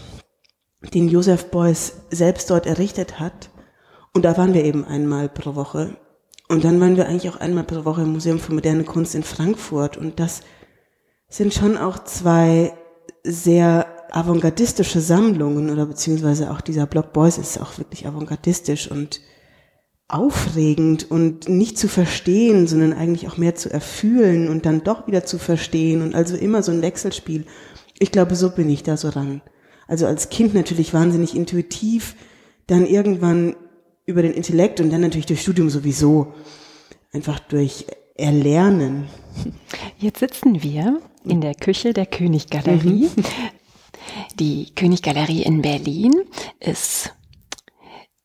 [0.94, 3.50] den Josef Beuys selbst dort errichtet hat.
[4.14, 5.98] Und da waren wir eben einmal pro Woche.
[6.48, 9.24] Und dann waren wir eigentlich auch einmal pro Woche im Museum für moderne Kunst in
[9.24, 9.98] Frankfurt.
[9.98, 10.40] Und das
[11.28, 12.72] sind schon auch zwei
[13.24, 19.20] sehr avantgardistische Sammlungen oder beziehungsweise auch dieser Block Boys ist auch wirklich avantgardistisch und
[20.08, 25.24] aufregend und nicht zu verstehen, sondern eigentlich auch mehr zu erfühlen und dann doch wieder
[25.24, 27.46] zu verstehen und also immer so ein Wechselspiel.
[27.98, 29.40] Ich glaube, so bin ich da so ran.
[29.86, 32.16] Also als Kind natürlich wahnsinnig intuitiv,
[32.66, 33.56] dann irgendwann
[34.06, 36.34] über den Intellekt und dann natürlich durch Studium sowieso
[37.12, 37.86] einfach durch
[38.16, 39.08] Erlernen.
[39.98, 43.10] Jetzt sitzen wir in der Küche der Königgalerie.
[43.16, 43.24] Mhm.
[44.38, 46.12] Die Königgalerie in Berlin
[46.60, 47.14] ist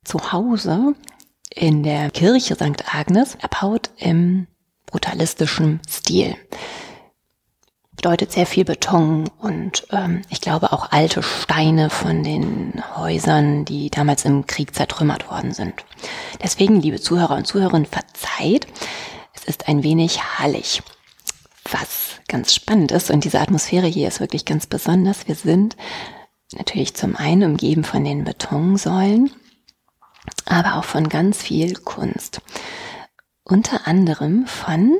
[0.04, 0.96] zu Hause
[1.54, 2.94] in der Kirche St.
[2.94, 4.48] Agnes, erbaut im
[4.86, 6.36] brutalistischen Stil.
[7.96, 13.90] Bedeutet sehr viel Beton und ähm, ich glaube auch alte Steine von den Häusern, die
[13.90, 15.84] damals im Krieg zertrümmert worden sind.
[16.42, 18.68] Deswegen, liebe Zuhörer und Zuhörerinnen, verzeiht,
[19.34, 20.82] es ist ein wenig hallig.
[21.70, 25.28] Was ganz spannend ist und diese Atmosphäre hier ist wirklich ganz besonders.
[25.28, 25.76] Wir sind
[26.56, 29.32] natürlich zum einen umgeben von den Betonsäulen,
[30.46, 32.42] aber auch von ganz viel Kunst.
[33.44, 34.98] Unter anderem von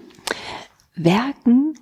[0.96, 1.76] Werken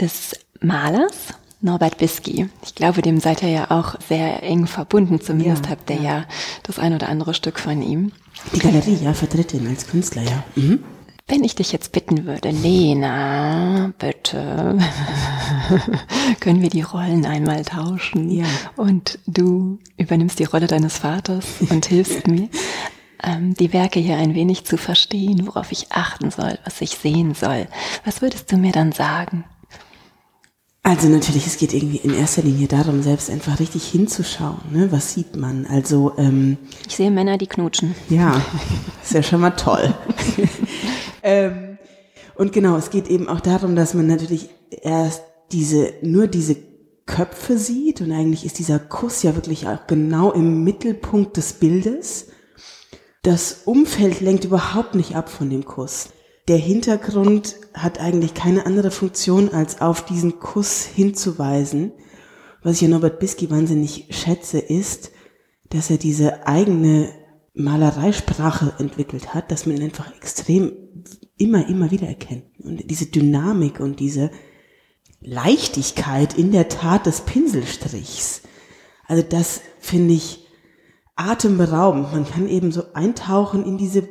[0.00, 2.48] des Malers Norbert Bisky.
[2.62, 5.20] Ich glaube, dem seid ihr ja auch sehr eng verbunden.
[5.20, 6.02] Zumindest ja, habt ihr ja.
[6.02, 6.24] ja
[6.62, 8.12] das ein oder andere Stück von ihm.
[8.54, 10.44] Die Galerie, ja, vertritt ihn als Künstler, ja.
[10.54, 10.84] Mhm.
[11.30, 14.78] Wenn ich dich jetzt bitten würde, Lena, bitte,
[16.40, 18.30] können wir die Rollen einmal tauschen?
[18.30, 18.46] Ja.
[18.76, 22.48] Und du übernimmst die Rolle deines Vaters und hilfst mir.
[23.22, 27.34] ähm, die Werke hier ein wenig zu verstehen, worauf ich achten soll, was ich sehen
[27.34, 27.66] soll,
[28.06, 29.44] was würdest du mir dann sagen?
[30.82, 34.60] Also natürlich, es geht irgendwie in erster Linie darum, selbst einfach richtig hinzuschauen.
[34.70, 34.90] Ne?
[34.90, 35.66] Was sieht man?
[35.66, 37.94] Also ähm, ich sehe Männer, die knutschen.
[38.08, 38.40] Ja,
[39.02, 39.92] ist ja schon mal toll.
[41.22, 41.78] ähm,
[42.34, 46.56] und genau, es geht eben auch darum, dass man natürlich erst diese nur diese
[47.06, 52.28] Köpfe sieht und eigentlich ist dieser Kuss ja wirklich auch genau im Mittelpunkt des Bildes.
[53.22, 56.10] Das Umfeld lenkt überhaupt nicht ab von dem Kuss
[56.48, 61.92] der Hintergrund hat eigentlich keine andere Funktion, als auf diesen Kuss hinzuweisen.
[62.62, 65.12] Was ich an Norbert Bisky wahnsinnig schätze, ist,
[65.68, 67.10] dass er diese eigene
[67.52, 70.72] Malereisprache entwickelt hat, dass man ihn einfach extrem
[71.38, 72.44] immer, immer wieder erkennt.
[72.58, 74.30] Und diese Dynamik und diese
[75.20, 78.42] Leichtigkeit in der Tat des Pinselstrichs.
[79.06, 80.46] Also das finde ich
[81.16, 82.12] atemberaubend.
[82.12, 84.08] Man kann eben so eintauchen in diese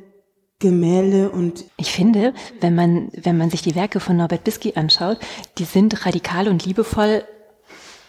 [0.60, 5.20] Gemälde und ich finde, wenn man wenn man sich die Werke von Norbert Bisky anschaut,
[5.60, 7.24] die sind radikal und liebevoll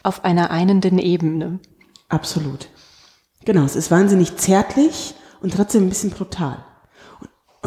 [0.02, 1.61] auf einer einenden Ebene.
[2.09, 2.70] Absolut.
[3.44, 6.64] Genau, es ist wahnsinnig zärtlich und trotzdem ein bisschen brutal.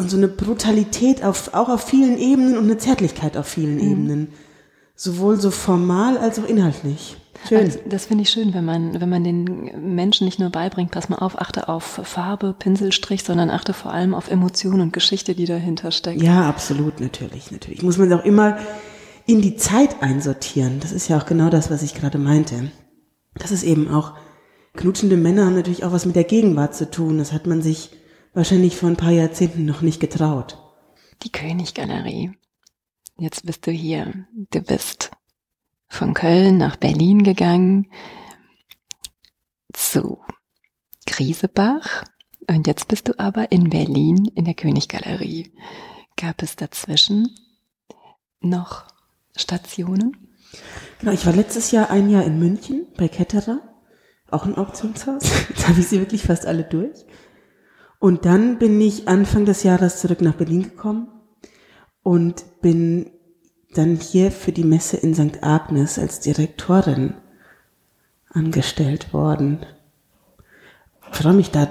[0.02, 3.90] Und, so eine Brutalität auf, auch auf vielen Ebenen und eine Zärtlichkeit auf vielen mhm.
[3.90, 4.28] Ebenen.
[4.94, 7.16] Sowohl so formal als auch inhaltlich.
[7.48, 7.58] Schön.
[7.58, 11.08] Also das finde ich schön, wenn man, wenn man den Menschen nicht nur beibringt, pass
[11.08, 15.46] mal auf, achte auf Farbe, Pinselstrich, sondern achte vor allem auf Emotionen und Geschichte, die
[15.46, 16.22] dahinter steckt.
[16.22, 17.82] Ja, absolut, natürlich, natürlich.
[17.82, 18.58] Muss man auch immer
[19.26, 20.78] in die Zeit einsortieren.
[20.80, 22.70] Das ist ja auch genau das, was ich gerade meinte.
[23.34, 24.12] Das ist eben auch,
[24.76, 27.18] knutschende Männer haben natürlich auch was mit der Gegenwart zu tun.
[27.18, 27.90] Das hat man sich
[28.32, 30.58] wahrscheinlich vor ein paar Jahrzehnten noch nicht getraut.
[31.22, 32.32] Die Königgalerie.
[33.18, 34.26] Jetzt bist du hier.
[34.50, 35.10] Du bist
[35.88, 37.90] von Köln nach Berlin gegangen
[39.72, 40.18] zu
[41.06, 42.04] Griesebach
[42.48, 45.52] und jetzt bist du aber in Berlin in der Königgalerie.
[46.16, 47.28] Gab es dazwischen
[48.40, 48.86] noch
[49.36, 50.16] Stationen?
[50.98, 53.60] Genau, ich war letztes Jahr ein Jahr in München bei Ketterer,
[54.30, 55.24] auch ein Auktionshaus.
[55.48, 57.04] Jetzt habe ich sie wirklich fast alle durch.
[58.02, 61.06] Und dann bin ich Anfang des Jahres zurück nach Berlin gekommen
[62.02, 63.12] und bin
[63.74, 65.44] dann hier für die Messe in St.
[65.44, 67.14] Agnes als Direktorin
[68.28, 69.64] angestellt worden.
[71.12, 71.68] Ich freue mich da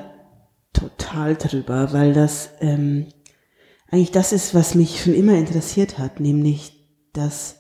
[0.72, 3.08] total drüber, weil das ähm,
[3.90, 7.58] eigentlich das ist, was mich schon immer interessiert hat, nämlich das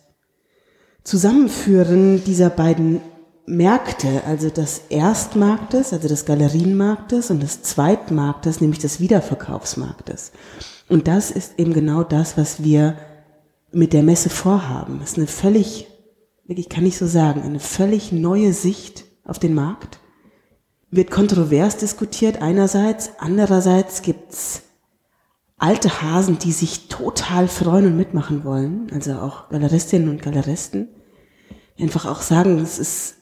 [1.03, 3.01] Zusammenführen dieser beiden
[3.45, 10.31] Märkte, also des Erstmarktes, also des Galerienmarktes und des Zweitmarktes, nämlich des Wiederverkaufsmarktes.
[10.87, 12.97] Und das ist eben genau das, was wir
[13.71, 14.99] mit der Messe vorhaben.
[14.99, 15.87] Das ist eine völlig,
[16.45, 19.99] wirklich kann ich so sagen, eine völlig neue Sicht auf den Markt.
[20.89, 24.63] Wird kontrovers diskutiert einerseits, andererseits gibt's
[25.57, 30.89] alte Hasen, die sich total freuen und mitmachen wollen, also auch Galeristinnen und Galeristen,
[31.79, 33.20] einfach auch sagen, es ist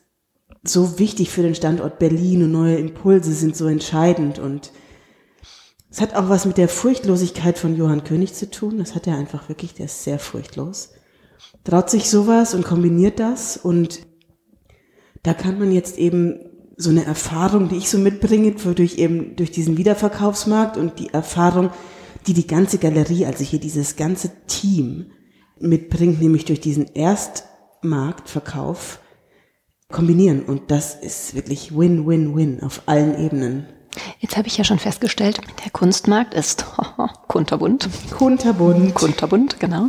[0.64, 4.72] so wichtig für den Standort Berlin und neue Impulse sind so entscheidend und
[5.92, 8.78] es hat auch was mit der Furchtlosigkeit von Johann König zu tun.
[8.78, 10.92] Das hat er einfach wirklich, der ist sehr furchtlos.
[11.64, 14.02] Traut sich sowas und kombiniert das und
[15.24, 16.42] da kann man jetzt eben
[16.78, 21.72] so eine Erfahrung, die ich so mitbringe, durch eben durch diesen Wiederverkaufsmarkt und die Erfahrung,
[22.28, 25.12] die die ganze Galerie, also hier dieses ganze Team
[25.60, 29.00] mitbringt, nämlich durch diesen Erstmarktverkauf
[29.92, 30.44] kombinieren.
[30.44, 33.68] Und das ist wirklich Win-Win-Win auf allen Ebenen.
[34.20, 36.66] Jetzt habe ich ja schon festgestellt, der Kunstmarkt ist
[37.28, 37.90] kunterbunt.
[38.12, 38.94] Kunterbunt.
[38.94, 39.88] Kunterbunt, genau.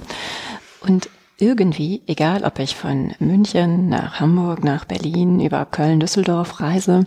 [0.81, 7.05] Und irgendwie, egal ob ich von München nach Hamburg, nach Berlin, über Köln, Düsseldorf reise,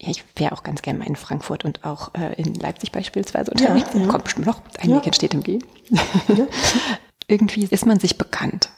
[0.00, 3.52] ja, ich wäre auch ganz gerne mal in Frankfurt und auch äh, in Leipzig beispielsweise
[3.52, 3.90] unterwegs.
[3.94, 4.06] Ja, ja.
[4.08, 4.60] Kommt bestimmt noch.
[4.80, 4.96] Ein ja.
[4.96, 5.60] Weekend steht im G.
[5.88, 6.46] Ja.
[7.28, 8.70] irgendwie ist man sich bekannt.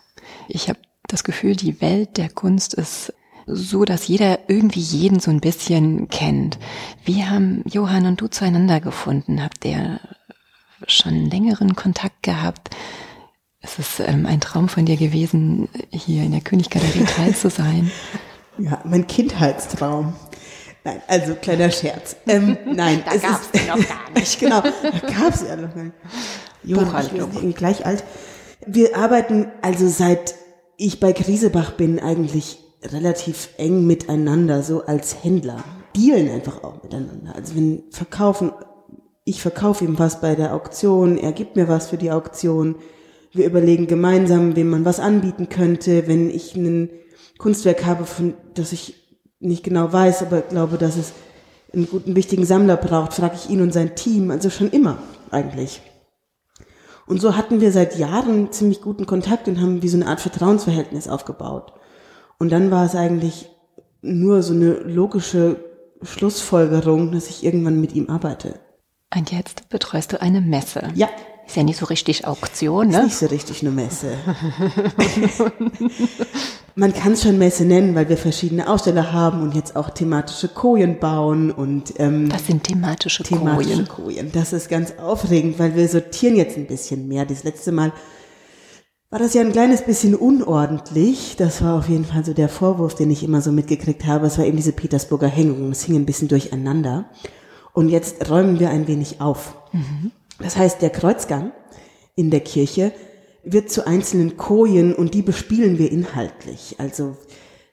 [0.48, 3.12] Ich habe das Gefühl, die Welt der Kunst ist
[3.46, 6.58] so, dass jeder irgendwie jeden so ein bisschen kennt.
[7.04, 9.42] Wie haben Johann und du zueinander gefunden?
[9.42, 10.00] Habt ihr
[10.88, 12.70] schon längeren Kontakt gehabt?
[13.60, 17.90] Es ist ähm, ein Traum von dir gewesen, hier in der Königgalerie teil zu sein.
[18.58, 20.14] Ja, mein Kindheitstraum.
[20.82, 22.16] Nein, also kleiner Scherz.
[22.26, 24.40] Ähm, nein, da gab es noch gar nicht.
[24.40, 25.94] genau, da gab es ja noch gar nicht.
[26.62, 27.32] Buchhaltung.
[27.34, 28.02] Ich bin gleich alt.
[28.66, 30.36] Wir arbeiten also seit
[30.76, 35.62] ich bei Krisebach bin eigentlich relativ eng miteinander, so als Händler.
[35.96, 37.34] Dealen einfach auch miteinander.
[37.34, 38.52] Also wenn verkaufen,
[39.24, 42.76] ich verkaufe ihm was bei der Auktion, er gibt mir was für die Auktion.
[43.32, 46.06] Wir überlegen gemeinsam, wem man was anbieten könnte.
[46.06, 46.90] Wenn ich ein
[47.38, 48.94] Kunstwerk habe, von das ich
[49.40, 51.12] nicht genau weiß, aber glaube, dass es
[51.72, 54.98] einen guten, wichtigen Sammler braucht, frage ich ihn und sein Team, also schon immer
[55.30, 55.80] eigentlich.
[57.06, 60.20] Und so hatten wir seit Jahren ziemlich guten Kontakt und haben wie so eine Art
[60.20, 61.72] Vertrauensverhältnis aufgebaut.
[62.38, 63.48] Und dann war es eigentlich
[64.02, 65.56] nur so eine logische
[66.02, 68.60] Schlussfolgerung, dass ich irgendwann mit ihm arbeite.
[69.14, 70.90] Und jetzt betreust du eine Messe.
[70.94, 71.08] Ja.
[71.46, 72.98] Ist ja nicht so richtig Auktion, ne?
[72.98, 74.18] Ist nicht so richtig eine Messe.
[76.78, 80.48] Man kann es schon Messe nennen, weil wir verschiedene Aussteller haben und jetzt auch thematische
[80.48, 83.88] Kojen bauen und ähm, Was sind thematische, thematische Kojen?
[83.88, 84.32] Kojen.
[84.32, 87.24] Das ist ganz aufregend, weil wir sortieren jetzt ein bisschen mehr.
[87.24, 87.94] Das letzte Mal
[89.08, 91.36] war das ja ein kleines bisschen unordentlich.
[91.38, 94.26] Das war auf jeden Fall so der Vorwurf, den ich immer so mitgekriegt habe.
[94.26, 95.70] Es war eben diese Petersburger Hängung.
[95.70, 97.06] Es hing ein bisschen durcheinander.
[97.72, 99.56] Und jetzt räumen wir ein wenig auf.
[100.40, 101.52] Das heißt, der Kreuzgang
[102.16, 102.92] in der Kirche
[103.46, 106.74] wird zu einzelnen Kojen und die bespielen wir inhaltlich.
[106.78, 107.16] Also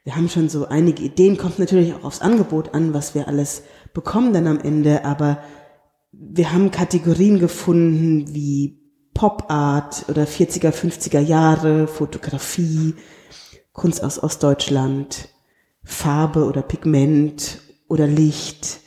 [0.04, 3.64] wir haben schon so einige Ideen, kommt natürlich auch aufs Angebot an, was wir alles
[3.94, 5.40] bekommen dann am Ende, aber
[6.12, 8.80] wir haben Kategorien gefunden wie
[9.16, 12.94] Pop Art oder 40er, 50er Jahre, Fotografie,
[13.72, 15.30] Kunst aus Ostdeutschland,
[15.84, 18.80] Farbe oder Pigment oder Licht,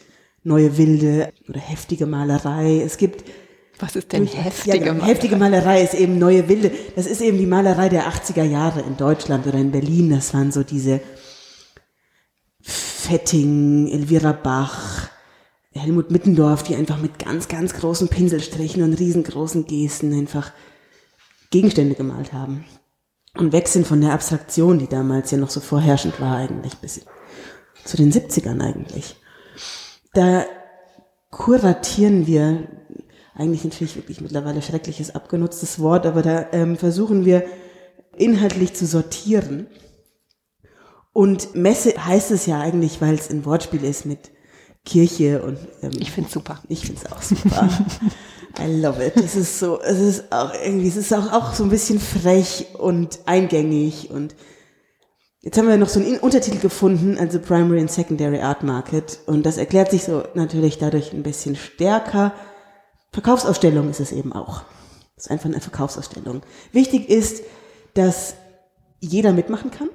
[0.44, 2.80] neue wilde oder heftige Malerei.
[2.80, 3.24] Es gibt
[3.78, 4.94] Was ist denn heftige ja, genau.
[4.94, 5.08] Malerei?
[5.08, 6.70] Heftige Malerei ist eben neue Wilde.
[6.94, 10.10] Das ist eben die Malerei der 80er Jahre in Deutschland oder in Berlin.
[10.10, 11.00] Das waren so diese
[12.62, 15.08] Fetting, Elvira Bach,
[15.72, 20.52] Helmut Mittendorf, die einfach mit ganz, ganz großen Pinselstrichen und riesengroßen Gesten einfach
[21.50, 22.64] Gegenstände gemalt haben.
[23.34, 27.02] Und weg sind von der Abstraktion, die damals ja noch so vorherrschend war eigentlich, bis
[27.84, 29.16] zu den 70ern eigentlich.
[30.14, 30.46] Da
[31.30, 32.66] kuratieren wir
[33.36, 37.44] eigentlich natürlich wirklich mittlerweile schreckliches abgenutztes Wort, aber da ähm, versuchen wir
[38.16, 39.66] inhaltlich zu sortieren.
[41.12, 44.30] Und Messe heißt es ja eigentlich, weil es ein Wortspiel ist mit
[44.84, 46.60] Kirche und ähm, Ich find's super.
[46.68, 47.68] ich find's auch super.
[48.58, 49.16] I love it.
[49.16, 52.66] Es ist so, es ist auch irgendwie, es ist auch, auch so ein bisschen frech
[52.78, 54.34] und eingängig und
[55.42, 59.20] Jetzt haben wir noch so einen In- Untertitel gefunden, also Primary and Secondary Art Market.
[59.26, 62.32] Und das erklärt sich so natürlich dadurch ein bisschen stärker.
[63.16, 64.64] Verkaufsausstellung ist es eben auch.
[65.16, 66.42] Es ist einfach eine Verkaufsausstellung.
[66.72, 67.42] Wichtig ist,
[67.94, 68.34] dass
[69.00, 69.88] jeder mitmachen kann.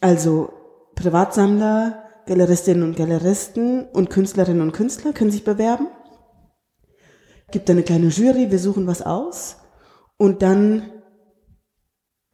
[0.00, 0.48] Also
[0.94, 5.88] Privatsammler, Galeristinnen und Galeristen und Künstlerinnen und Künstler können sich bewerben.
[7.50, 9.56] Gibt eine kleine Jury, wir suchen was aus
[10.16, 10.90] und dann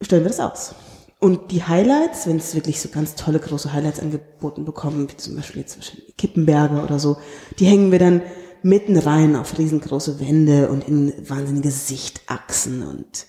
[0.01, 0.75] stellen wir das aus.
[1.19, 5.35] Und die Highlights, wenn es wirklich so ganz tolle große Highlights angeboten bekommen, wie zum
[5.35, 7.17] Beispiel jetzt wahrscheinlich Kippenberger oder so,
[7.59, 8.21] die hängen wir dann
[8.65, 13.27] mitten rein auf riesengroße Wände und in wahnsinnige Sichtachsen und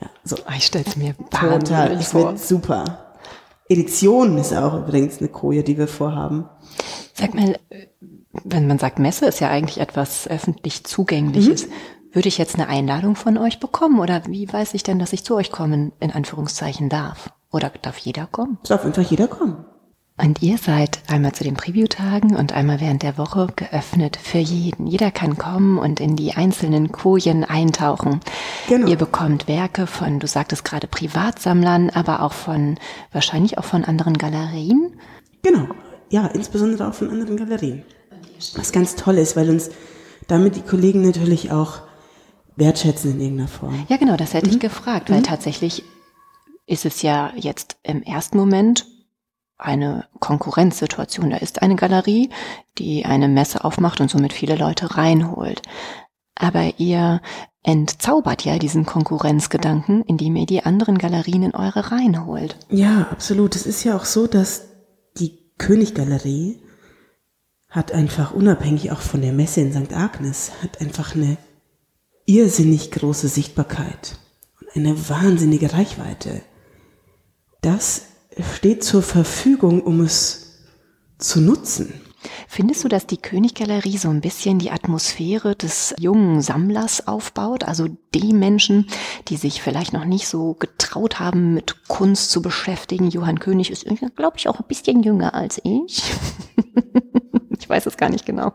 [0.00, 0.36] ja, so.
[0.46, 2.30] Ah, Ich stell's mir Total, es vor.
[2.30, 3.14] wird super.
[3.68, 6.48] Edition ist auch übrigens eine Koje, die wir vorhaben.
[7.14, 7.58] Sag mal,
[8.44, 11.66] wenn man sagt Messe ist ja eigentlich etwas öffentlich Zugängliches.
[11.66, 11.72] Mhm.
[12.12, 15.24] Würde ich jetzt eine Einladung von euch bekommen oder wie weiß ich denn, dass ich
[15.24, 17.30] zu euch kommen, in Anführungszeichen darf?
[17.52, 18.58] Oder darf jeder kommen?
[18.62, 19.64] Es darf einfach jeder kommen.
[20.22, 24.86] Und ihr seid einmal zu den Preview-Tagen und einmal während der Woche geöffnet für jeden.
[24.86, 28.20] Jeder kann kommen und in die einzelnen Kojen eintauchen.
[28.68, 28.86] Genau.
[28.86, 32.78] Ihr bekommt Werke von, du sagtest gerade Privatsammlern, aber auch von,
[33.12, 34.92] wahrscheinlich auch von anderen Galerien.
[35.42, 35.68] Genau.
[36.10, 37.82] Ja, insbesondere auch von anderen Galerien.
[38.56, 39.70] Was ganz toll ist, weil uns
[40.28, 41.80] damit die Kollegen natürlich auch
[42.56, 43.86] wertschätzen in irgendeiner Form.
[43.88, 45.82] Ja, genau, das hätte ich gefragt, weil tatsächlich
[46.66, 48.86] ist es ja jetzt im ersten Moment
[49.60, 51.30] eine Konkurrenzsituation.
[51.30, 52.30] Da ist eine Galerie,
[52.78, 55.62] die eine Messe aufmacht und somit viele Leute reinholt.
[56.34, 57.20] Aber ihr
[57.62, 62.56] entzaubert ja diesen Konkurrenzgedanken, indem ihr die anderen Galerien in eure reinholt.
[62.70, 63.54] Ja, absolut.
[63.54, 64.62] Es ist ja auch so, dass
[65.18, 66.62] die Königgalerie
[67.68, 69.92] hat einfach unabhängig auch von der Messe in St.
[69.92, 71.36] Agnes, hat einfach eine
[72.26, 74.18] irrsinnig große Sichtbarkeit
[74.60, 76.42] und eine wahnsinnige Reichweite.
[77.60, 78.06] Das
[78.38, 80.58] steht zur Verfügung, um es
[81.18, 82.00] zu nutzen.
[82.48, 87.64] Findest du, dass die Königgalerie so ein bisschen die Atmosphäre des jungen Sammlers aufbaut?
[87.64, 88.88] Also die Menschen,
[89.28, 93.08] die sich vielleicht noch nicht so getraut haben, mit Kunst zu beschäftigen.
[93.08, 96.02] Johann König ist, glaube ich, auch ein bisschen jünger als ich.
[97.58, 98.52] ich weiß es gar nicht genau.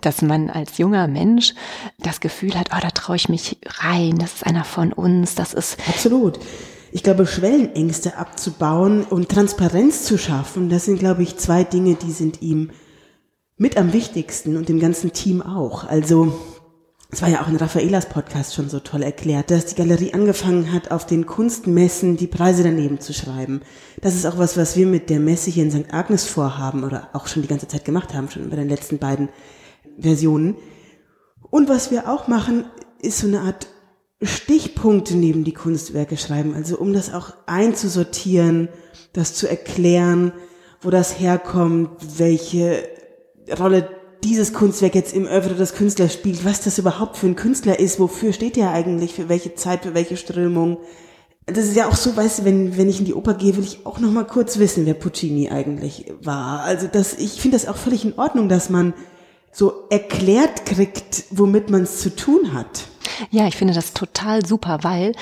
[0.00, 1.54] Dass man als junger Mensch
[1.98, 5.54] das Gefühl hat, oh, da traue ich mich rein, das ist einer von uns, das
[5.54, 6.40] ist Absolut.
[6.94, 12.12] Ich glaube, Schwellenängste abzubauen und Transparenz zu schaffen, das sind, glaube ich, zwei Dinge, die
[12.12, 12.70] sind ihm
[13.56, 15.82] mit am wichtigsten und dem ganzen Team auch.
[15.82, 16.38] Also
[17.10, 20.72] es war ja auch in Raffaelas Podcast schon so toll erklärt, dass die Galerie angefangen
[20.72, 23.62] hat, auf den Kunstmessen die Preise daneben zu schreiben.
[24.00, 25.92] Das ist auch was, was wir mit der Messe hier in St.
[25.92, 29.30] Agnes vorhaben oder auch schon die ganze Zeit gemacht haben, schon bei den letzten beiden
[29.98, 30.58] Versionen.
[31.50, 32.66] Und was wir auch machen,
[33.02, 33.66] ist so eine Art
[34.22, 38.68] Stichpunkte neben die Kunstwerke schreiben, also um das auch einzusortieren,
[39.12, 40.32] das zu erklären,
[40.80, 42.88] wo das herkommt, welche
[43.58, 43.88] Rolle
[44.22, 48.00] dieses Kunstwerk jetzt im Oeuvre des Künstlers spielt, was das überhaupt für ein Künstler ist,
[48.00, 50.78] wofür steht er eigentlich, für welche Zeit, für welche Strömung.
[51.46, 53.64] Das ist ja auch so, weißt du, wenn, wenn ich in die Oper gehe, will
[53.64, 56.60] ich auch noch mal kurz wissen, wer Puccini eigentlich war.
[56.60, 58.94] Also das, ich finde das auch völlig in Ordnung, dass man
[59.54, 62.86] so erklärt kriegt, womit man es zu tun hat.
[63.30, 65.12] Ja, ich finde das total super, weil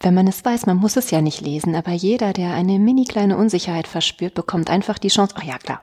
[0.00, 3.04] wenn man es weiß, man muss es ja nicht lesen, aber jeder, der eine mini
[3.04, 5.82] kleine Unsicherheit verspürt, bekommt einfach die Chance, ach ja, klar,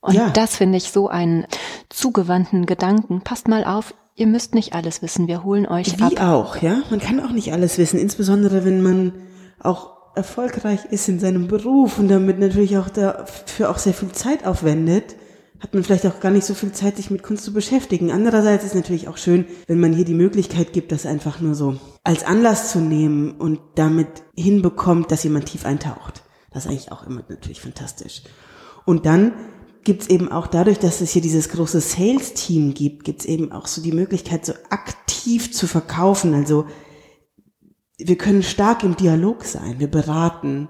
[0.00, 0.30] und ja.
[0.30, 1.46] das finde ich so einen
[1.88, 3.20] zugewandten Gedanken.
[3.22, 6.12] Passt mal auf, ihr müsst nicht alles wissen, wir holen euch Wie ab.
[6.12, 6.82] Wie auch, ja?
[6.90, 9.12] Man kann auch nicht alles wissen, insbesondere wenn man
[9.60, 14.46] auch erfolgreich ist in seinem Beruf und damit natürlich auch dafür auch sehr viel Zeit
[14.46, 15.16] aufwendet,
[15.60, 18.12] hat man vielleicht auch gar nicht so viel Zeit, sich mit Kunst zu beschäftigen.
[18.12, 21.76] Andererseits ist natürlich auch schön, wenn man hier die Möglichkeit gibt, das einfach nur so
[22.04, 26.22] als Anlass zu nehmen und damit hinbekommt, dass jemand tief eintaucht.
[26.50, 28.22] Das ist eigentlich auch immer natürlich fantastisch.
[28.84, 29.32] Und dann
[29.84, 33.52] gibt es eben auch dadurch, dass es hier dieses große Sales-Team gibt, gibt es eben
[33.52, 36.34] auch so die Möglichkeit, so aktiv zu verkaufen.
[36.34, 36.66] Also
[37.98, 40.68] wir können stark im Dialog sein, wir beraten,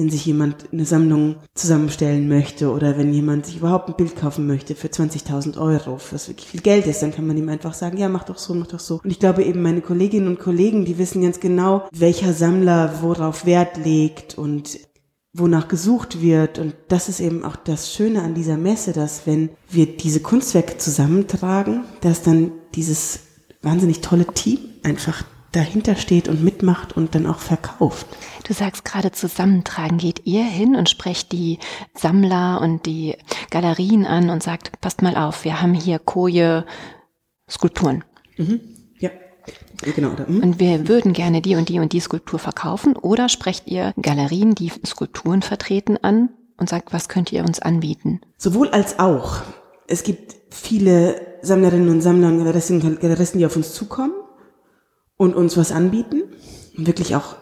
[0.00, 4.46] wenn sich jemand eine Sammlung zusammenstellen möchte oder wenn jemand sich überhaupt ein Bild kaufen
[4.46, 7.98] möchte für 20.000 Euro, was wirklich viel Geld ist, dann kann man ihm einfach sagen,
[7.98, 9.02] ja, mach doch so, mach doch so.
[9.04, 13.44] Und ich glaube eben, meine Kolleginnen und Kollegen, die wissen ganz genau, welcher Sammler worauf
[13.44, 14.78] Wert legt und
[15.34, 16.58] wonach gesucht wird.
[16.58, 20.78] Und das ist eben auch das Schöne an dieser Messe, dass wenn wir diese Kunstwerke
[20.78, 23.20] zusammentragen, dass dann dieses
[23.60, 28.06] wahnsinnig tolle Team einfach dahinter steht und mitmacht und dann auch verkauft.
[28.46, 29.98] Du sagst gerade zusammentragen.
[29.98, 31.58] Geht ihr hin und sprecht die
[31.94, 33.16] Sammler und die
[33.50, 36.64] Galerien an und sagt, passt mal auf, wir haben hier Koje
[37.48, 38.04] Skulpturen.
[38.36, 38.60] Mhm.
[39.94, 40.10] Genau.
[40.10, 40.42] Oder, hm?
[40.42, 42.96] Und wir würden gerne die und die und die Skulptur verkaufen.
[42.96, 48.20] Oder sprecht ihr Galerien, die Skulpturen vertreten, an und sagt, was könnt ihr uns anbieten?
[48.36, 49.42] Sowohl als auch.
[49.86, 54.12] Es gibt viele Sammlerinnen und Sammler und Galeristen, Galeristen, die auf uns zukommen
[55.20, 56.22] und uns was anbieten.
[56.74, 57.36] Wirklich auch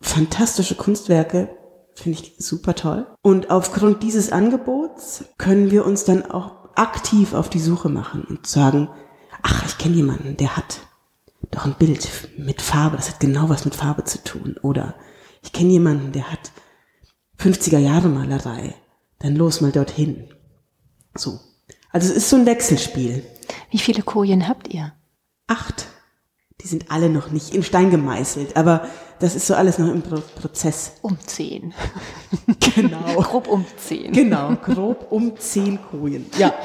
[0.00, 1.48] fantastische Kunstwerke,
[1.96, 3.08] finde ich super toll.
[3.22, 8.46] Und aufgrund dieses Angebots können wir uns dann auch aktiv auf die Suche machen und
[8.46, 8.88] sagen,
[9.42, 10.78] ach, ich kenne jemanden, der hat
[11.50, 14.54] doch ein Bild mit Farbe, das hat genau was mit Farbe zu tun.
[14.62, 14.94] Oder
[15.42, 16.52] ich kenne jemanden, der hat
[17.40, 18.76] 50er Jahre Malerei,
[19.18, 20.28] dann los mal dorthin.
[21.16, 21.40] So.
[21.90, 23.24] Also es ist so ein Wechselspiel.
[23.72, 24.92] Wie viele Kojen habt ihr?
[25.48, 25.88] Acht.
[26.62, 28.88] Die sind alle noch nicht in Stein gemeißelt, aber
[29.18, 30.92] das ist so alles noch im Pro Prozess.
[31.02, 31.74] Um zehn.
[32.74, 33.20] Genau.
[33.22, 34.12] grob um zehn.
[34.12, 36.26] Genau, grob um zehn Kojen.
[36.38, 36.52] Ja.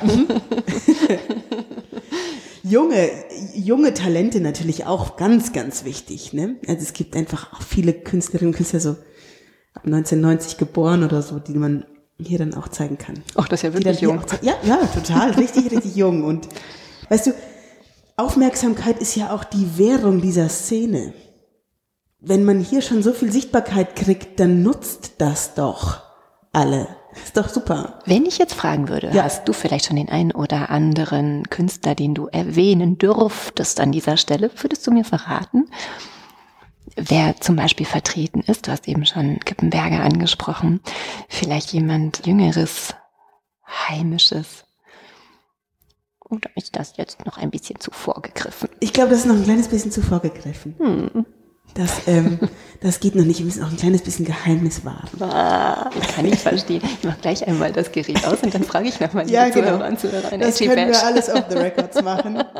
[2.64, 3.10] Junge,
[3.56, 6.34] junge Talente natürlich auch ganz, ganz wichtig.
[6.34, 6.58] Ne?
[6.68, 8.90] Also es gibt einfach auch viele Künstlerinnen und Künstler so
[9.74, 11.86] ab 1990 geboren oder so, die man
[12.20, 13.24] hier dann auch zeigen kann.
[13.36, 14.22] Ach, das ist ja wirklich jung.
[14.42, 16.24] Ja, ja, total, richtig, richtig jung.
[16.24, 16.48] Und
[17.10, 17.34] weißt du,
[18.20, 21.14] Aufmerksamkeit ist ja auch die Währung dieser Szene.
[22.20, 26.02] Wenn man hier schon so viel Sichtbarkeit kriegt, dann nutzt das doch
[26.52, 26.90] alle.
[27.14, 28.00] Ist doch super.
[28.06, 29.24] Wenn ich jetzt fragen würde, ja.
[29.24, 34.18] hast du vielleicht schon den einen oder anderen Künstler, den du erwähnen dürftest an dieser
[34.18, 34.52] Stelle?
[34.54, 35.70] Würdest du mir verraten,
[36.98, 38.68] wer zum Beispiel vertreten ist?
[38.68, 40.82] Du hast eben schon Kippenberger angesprochen.
[41.30, 42.94] Vielleicht jemand Jüngeres,
[43.66, 44.66] Heimisches.
[46.30, 48.70] Oder ist das jetzt noch ein bisschen zu vorgegriffen?
[48.80, 50.76] Ich glaube, das ist noch ein kleines bisschen zu vorgegriffen.
[50.78, 51.26] Hm.
[51.74, 52.40] Das, ähm,
[52.82, 53.40] das geht noch nicht.
[53.40, 55.10] Wir müssen auch ein kleines bisschen Geheimnis wahren.
[55.22, 56.82] Ah, kann ich verstehen.
[56.84, 59.68] Ich mache gleich einmal das Gerät aus und dann frage ich nochmal die ja, genau.
[59.68, 60.38] Zuhörer und Zuhörer.
[60.38, 62.44] Das können wir alles off the records machen.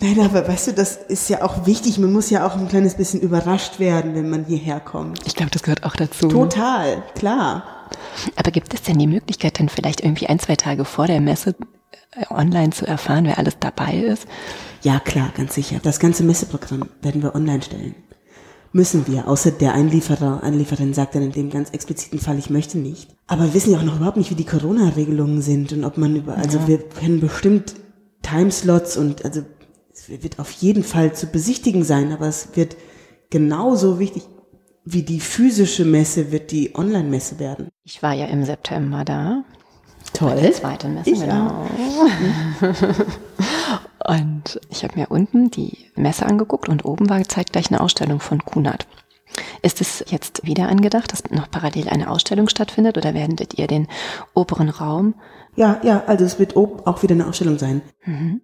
[0.00, 1.98] Nein, aber weißt du, das ist ja auch wichtig.
[1.98, 5.26] Man muss ja auch ein kleines bisschen überrascht werden, wenn man hierher kommt.
[5.26, 6.28] Ich glaube, das gehört auch dazu.
[6.28, 7.75] Total, klar.
[8.36, 11.54] Aber gibt es denn die Möglichkeit, dann vielleicht irgendwie ein, zwei Tage vor der Messe
[12.12, 14.26] äh, online zu erfahren, wer alles dabei ist?
[14.82, 15.80] Ja, klar, ganz sicher.
[15.82, 17.94] Das ganze Messeprogramm werden wir online stellen.
[18.72, 22.78] Müssen wir, außer der Einlieferer, Einlieferin sagt dann in dem ganz expliziten Fall, ich möchte
[22.78, 23.08] nicht.
[23.26, 26.14] Aber wir wissen ja auch noch überhaupt nicht, wie die Corona-Regelungen sind und ob man
[26.14, 26.68] über, also ja.
[26.68, 27.74] wir kennen bestimmt
[28.22, 29.42] Timeslots und also
[29.92, 32.76] es wird auf jeden Fall zu besichtigen sein, aber es wird
[33.30, 34.24] genauso wichtig
[34.86, 37.68] wie die physische Messe wird die Online-Messe werden.
[37.82, 39.44] Ich war ja im September da
[40.12, 40.36] Toll.
[40.36, 41.66] Bei der zweiten Messe, Ich genau.
[44.08, 48.44] und ich habe mir unten die Messe angeguckt und oben war zeitgleich eine Ausstellung von
[48.44, 48.86] Kunert.
[49.62, 53.88] Ist es jetzt wieder angedacht, dass noch parallel eine Ausstellung stattfindet oder werdet ihr den
[54.32, 55.16] oberen Raum?
[55.56, 57.82] Ja, ja, also es wird oben auch wieder eine Ausstellung sein.
[58.04, 58.40] Mhm.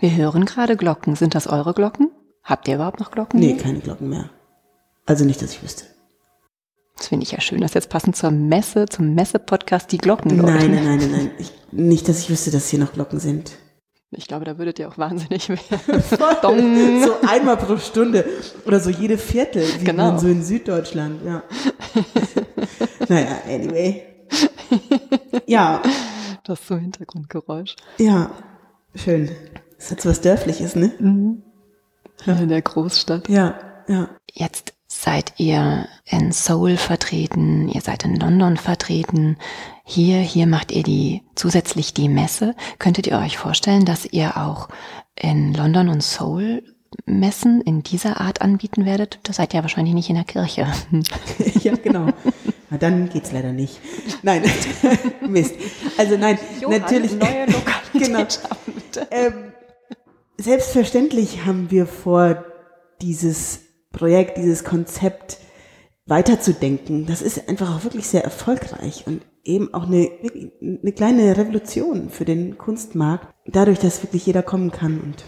[0.00, 1.14] Wir hören gerade Glocken.
[1.14, 2.10] Sind das eure Glocken?
[2.42, 3.38] Habt ihr überhaupt noch Glocken?
[3.38, 4.28] Nee, keine Glocken mehr.
[5.06, 5.84] Also nicht, dass ich wüsste.
[6.96, 10.46] Das finde ich ja schön, dass jetzt passend zur Messe, zum Messe-Podcast die Glocken Nein,
[10.46, 10.74] läuten.
[10.74, 11.30] nein, nein, nein, nein.
[11.38, 13.52] Ich, nicht, dass ich wüsste, dass hier noch Glocken sind.
[14.14, 16.02] Ich glaube, da würdet ihr auch wahnsinnig werden.
[17.02, 18.24] So einmal pro Stunde
[18.66, 20.10] oder so jede Viertel, wie Genau.
[20.12, 21.42] man so in Süddeutschland, ja.
[23.08, 24.02] naja, anyway.
[25.46, 25.82] Ja,
[26.44, 27.74] Das ist so Hintergrundgeräusch.
[27.98, 28.30] ja,
[28.94, 29.30] schön.
[29.78, 30.92] Das hat so was Dörfliches, ne?
[32.24, 33.28] Hier in der Großstadt.
[33.28, 34.08] Ja, ja.
[34.32, 39.36] Jetzt seid ihr in Seoul vertreten, ihr seid in London vertreten.
[39.82, 42.54] Hier, hier macht ihr die zusätzlich die Messe.
[42.78, 44.68] Könntet ihr euch vorstellen, dass ihr auch
[45.16, 46.62] in London und Seoul
[47.04, 49.18] Messen in dieser Art anbieten werdet?
[49.24, 50.68] Da seid ihr wahrscheinlich nicht in der Kirche.
[51.62, 52.06] ja, genau.
[52.70, 53.80] Na, dann geht's leider nicht.
[54.22, 54.44] Nein,
[55.28, 55.56] Mist.
[55.98, 56.38] Also nein,
[56.68, 57.12] natürlich.
[57.12, 58.18] neue Lokalität Genau.
[58.20, 59.08] schaffen, bitte.
[59.10, 59.52] Ähm,
[60.38, 62.44] selbstverständlich haben wir vor,
[63.00, 65.38] dieses Projekt, dieses Konzept
[66.06, 67.06] weiterzudenken.
[67.06, 70.10] Das ist einfach auch wirklich sehr erfolgreich und eben auch eine,
[70.60, 75.24] eine kleine Revolution für den Kunstmarkt, dadurch, dass wirklich jeder kommen kann und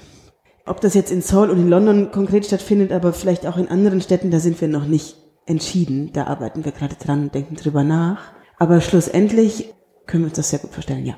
[0.67, 4.01] ob das jetzt in Seoul und in London konkret stattfindet, aber vielleicht auch in anderen
[4.01, 6.13] Städten, da sind wir noch nicht entschieden.
[6.13, 8.33] Da arbeiten wir gerade dran und denken drüber nach.
[8.57, 9.75] Aber schlussendlich
[10.07, 11.17] können wir uns das sehr gut vorstellen, ja.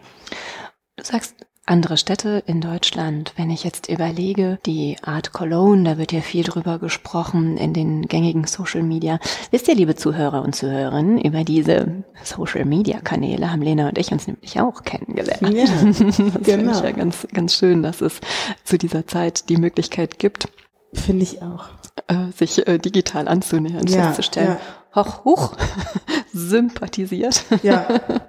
[0.96, 3.32] Du sagst andere Städte in Deutschland.
[3.36, 8.02] Wenn ich jetzt überlege, die Art Cologne, da wird ja viel drüber gesprochen in den
[8.02, 9.18] gängigen Social Media.
[9.50, 14.12] Wisst ihr, liebe Zuhörer und Zuhörerinnen, über diese Social Media Kanäle haben Lena und ich
[14.12, 15.42] uns nämlich auch kennengelernt.
[15.54, 16.78] Ja, das finde genau.
[16.78, 18.20] ich ja ganz, ganz schön, dass es
[18.64, 20.48] zu dieser Zeit die Möglichkeit gibt,
[20.92, 21.66] Finde ich auch.
[22.06, 24.56] äh, sich äh, digital anzunähern, Ja, festzustellen,
[24.94, 25.04] ja.
[25.04, 25.56] hoch, hoch,
[26.32, 27.44] sympathisiert.
[27.62, 27.86] Ja.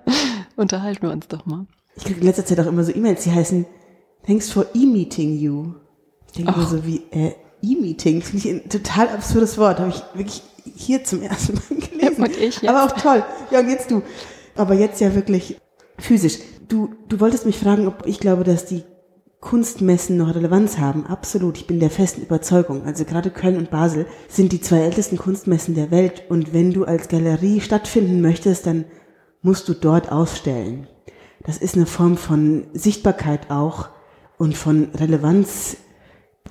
[0.55, 1.65] Unterhalten wir uns doch mal.
[1.97, 3.65] Ich kriege in letzter Zeit auch immer so E-Mails, die heißen
[4.25, 5.73] Thanks for e-meeting you.
[6.27, 6.69] Ich denke mir Ach.
[6.69, 9.79] so wie, äh, e-meeting, finde ich ein total absurdes Wort.
[9.79, 10.43] Habe ich wirklich
[10.75, 12.23] hier zum ersten Mal gelesen.
[12.23, 12.67] Und ich jetzt.
[12.67, 13.23] Aber auch toll.
[13.51, 14.01] Ja, und jetzt du.
[14.55, 15.59] Aber jetzt ja wirklich
[15.97, 16.39] physisch.
[16.67, 18.83] Du, du wolltest mich fragen, ob ich glaube, dass die
[19.39, 21.05] Kunstmessen noch Relevanz haben.
[21.05, 21.57] Absolut.
[21.57, 22.83] Ich bin der festen Überzeugung.
[22.83, 26.23] Also gerade Köln und Basel sind die zwei ältesten Kunstmessen der Welt.
[26.29, 28.85] Und wenn du als Galerie stattfinden möchtest, dann
[29.41, 30.87] musst du dort ausstellen.
[31.43, 33.89] Das ist eine Form von Sichtbarkeit auch
[34.37, 35.77] und von Relevanz,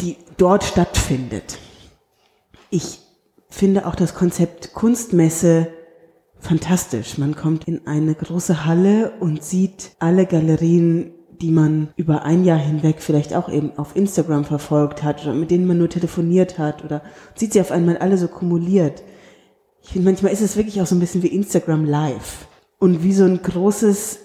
[0.01, 1.59] die dort stattfindet.
[2.71, 3.01] Ich
[3.49, 5.69] finde auch das Konzept Kunstmesse
[6.39, 7.19] fantastisch.
[7.19, 12.59] Man kommt in eine große Halle und sieht alle Galerien, die man über ein Jahr
[12.59, 16.85] hinweg vielleicht auch eben auf Instagram verfolgt hat oder mit denen man nur telefoniert hat
[16.85, 17.03] oder
[17.35, 19.03] sieht sie auf einmal alle so kumuliert.
[19.83, 23.13] Ich finde, manchmal ist es wirklich auch so ein bisschen wie Instagram Live und wie
[23.13, 24.21] so ein großes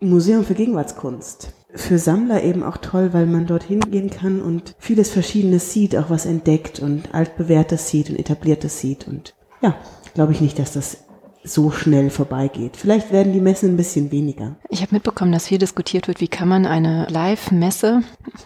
[0.00, 1.52] Museum für Gegenwartskunst.
[1.74, 6.08] Für Sammler eben auch toll, weil man dorthin gehen kann und vieles Verschiedenes sieht, auch
[6.08, 9.08] was entdeckt und altbewährtes sieht und etabliertes sieht.
[9.08, 9.76] Und ja,
[10.14, 11.07] glaube ich nicht, dass das
[11.48, 12.76] so schnell vorbeigeht.
[12.76, 14.56] Vielleicht werden die Messen ein bisschen weniger.
[14.68, 18.02] Ich habe mitbekommen, dass viel diskutiert wird, wie kann man eine Live-Messe,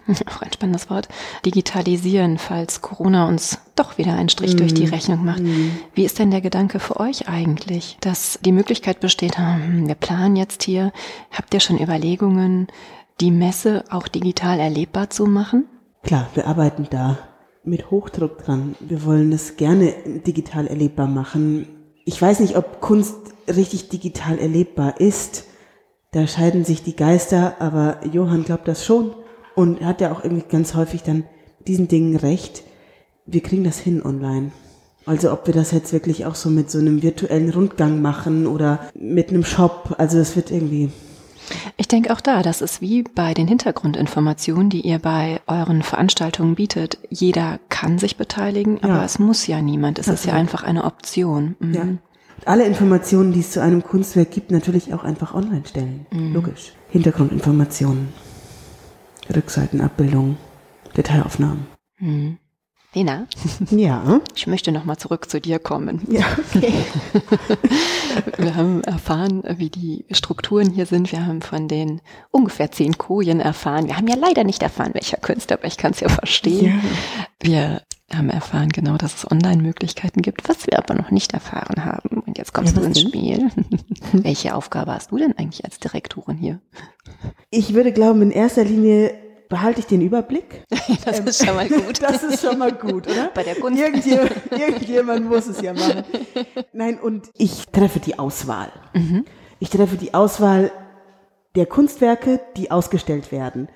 [0.26, 1.08] auch ein spannendes Wort,
[1.44, 5.42] digitalisieren, falls Corona uns doch wieder einen Strich durch die Rechnung macht.
[5.94, 10.36] Wie ist denn der Gedanke für euch eigentlich, dass die Möglichkeit besteht, hm, wir planen
[10.36, 10.92] jetzt hier,
[11.30, 12.68] habt ihr schon Überlegungen,
[13.20, 15.66] die Messe auch digital erlebbar zu machen?
[16.02, 17.18] Klar, wir arbeiten da
[17.64, 18.74] mit Hochdruck dran.
[18.80, 19.94] Wir wollen es gerne
[20.26, 21.66] digital erlebbar machen.
[22.04, 23.14] Ich weiß nicht, ob Kunst
[23.48, 25.44] richtig digital erlebbar ist.
[26.10, 29.12] Da scheiden sich die Geister, aber Johann glaubt das schon
[29.54, 31.24] und hat ja auch irgendwie ganz häufig dann
[31.66, 32.64] diesen Dingen recht.
[33.24, 34.52] Wir kriegen das hin online.
[35.06, 38.80] Also ob wir das jetzt wirklich auch so mit so einem virtuellen Rundgang machen oder
[38.94, 40.90] mit einem Shop, also das wird irgendwie
[41.76, 46.54] Ich denke auch da, das ist wie bei den Hintergrundinformationen, die ihr bei euren Veranstaltungen
[46.54, 46.98] bietet.
[47.10, 49.04] Jeder kann sich beteiligen, aber Ja.
[49.04, 49.98] es muss ja niemand.
[49.98, 51.56] Es ist ja einfach eine Option.
[51.60, 51.74] Mhm.
[51.74, 51.86] Ja.
[52.44, 56.06] Alle Informationen, die es zu einem Kunstwerk gibt, natürlich auch einfach online stellen.
[56.10, 56.72] Logisch.
[56.90, 58.08] Hintergrundinformationen,
[59.34, 60.36] Rückseitenabbildungen,
[60.96, 61.66] Detailaufnahmen.
[61.98, 62.38] Mhm.
[62.94, 63.26] Lena,
[63.70, 64.20] Ja.
[64.34, 66.02] ich möchte nochmal zurück zu dir kommen.
[66.10, 66.72] Ja, okay.
[68.38, 71.10] Wir haben erfahren, wie die Strukturen hier sind.
[71.10, 73.86] Wir haben von den ungefähr zehn Kojen erfahren.
[73.86, 76.80] Wir haben ja leider nicht erfahren, welcher Künstler, aber ich kann es ja verstehen.
[77.40, 77.80] Wir
[78.14, 80.46] haben erfahren genau, dass es Online-Möglichkeiten gibt.
[80.46, 83.08] Was wir aber noch nicht erfahren haben, Und jetzt kommst Ja, du ins denn?
[83.08, 83.50] Spiel.
[84.12, 86.60] Welche Aufgabe hast du denn eigentlich als Direktorin hier?
[87.48, 89.14] Ich würde glauben, in erster Linie
[89.52, 90.64] behalte ich den Überblick.
[91.04, 92.00] Das ist schon mal gut.
[92.00, 93.30] Das ist schon mal gut, oder?
[93.34, 93.78] Bei der Kunst.
[93.78, 96.04] Irgendjemand, irgendjemand muss es ja machen.
[96.72, 98.72] Nein, und ich treffe die Auswahl.
[98.94, 99.26] Mhm.
[99.60, 100.72] Ich treffe die Auswahl
[101.54, 103.68] der Kunstwerke, die ausgestellt werden.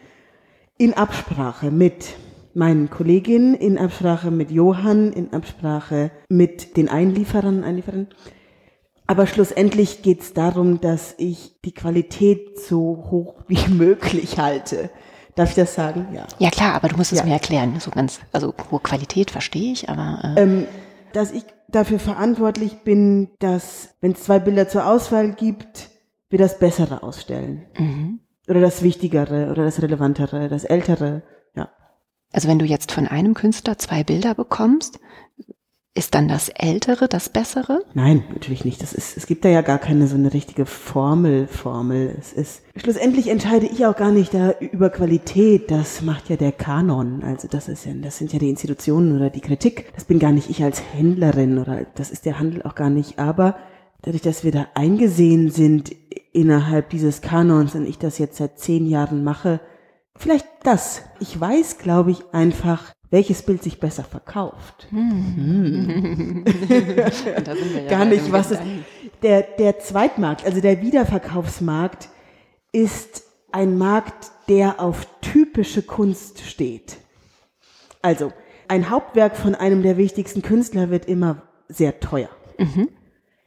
[0.78, 2.14] In Absprache mit
[2.54, 8.08] meinen Kolleginnen, in Absprache mit Johann, in Absprache mit den Einlieferern, Einlieferern.
[9.06, 14.88] Aber schlussendlich geht es darum, dass ich die Qualität so hoch wie möglich halte.
[15.36, 16.08] Darf ich das sagen?
[16.12, 16.26] Ja.
[16.38, 17.24] Ja klar, aber du musst es Ja.
[17.24, 17.78] mir erklären.
[17.78, 20.66] So ganz, also hohe Qualität verstehe ich, aber äh, ähm,
[21.12, 25.90] dass ich dafür verantwortlich bin, dass, wenn es zwei Bilder zur Auswahl gibt,
[26.30, 27.66] wir das Bessere ausstellen.
[27.78, 28.20] mhm.
[28.48, 31.22] Oder das Wichtigere oder das Relevantere, das Ältere.
[31.56, 31.68] Ja.
[32.32, 35.00] also wenn du jetzt von einem Künstler zwei Bilder bekommst,
[35.96, 37.82] ist dann das Ältere das Bessere?
[37.94, 38.82] Nein, natürlich nicht.
[38.82, 42.14] Das ist, es gibt da ja gar keine so eine richtige Formel, Formel.
[42.18, 45.70] Es ist, schlussendlich entscheide ich auch gar nicht da über Qualität.
[45.70, 47.22] Das macht ja der Kanon.
[47.24, 49.92] Also das ist ja, das sind ja die Institutionen oder die Kritik.
[49.94, 53.18] Das bin gar nicht ich als Händlerin oder das ist der Handel auch gar nicht.
[53.18, 53.56] Aber
[54.02, 55.96] dadurch, dass wir da eingesehen sind
[56.32, 59.60] innerhalb dieses Kanons und ich das jetzt seit zehn Jahren mache,
[60.14, 61.02] vielleicht das.
[61.20, 64.88] Ich weiß, glaube ich, einfach, welches Bild sich besser verkauft.
[64.90, 65.04] Wir
[67.04, 68.58] ja gar nicht, was es,
[69.22, 72.08] der, der Zweitmarkt, also der Wiederverkaufsmarkt,
[72.72, 76.98] ist ein Markt, der auf typische Kunst steht.
[78.02, 78.32] Also,
[78.68, 82.28] ein Hauptwerk von einem der wichtigsten Künstler wird immer sehr teuer.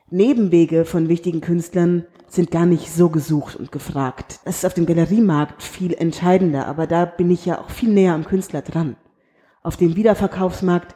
[0.10, 4.40] Nebenwege von wichtigen Künstlern sind gar nicht so gesucht und gefragt.
[4.46, 8.14] Das ist auf dem Galeriemarkt viel entscheidender, aber da bin ich ja auch viel näher
[8.14, 8.96] am Künstler dran.
[9.62, 10.96] Auf dem Wiederverkaufsmarkt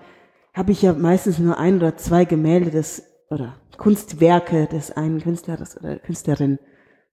[0.53, 5.78] habe ich ja meistens nur ein oder zwei Gemälde des oder Kunstwerke des einen Künstlers
[5.78, 6.59] oder Künstlerin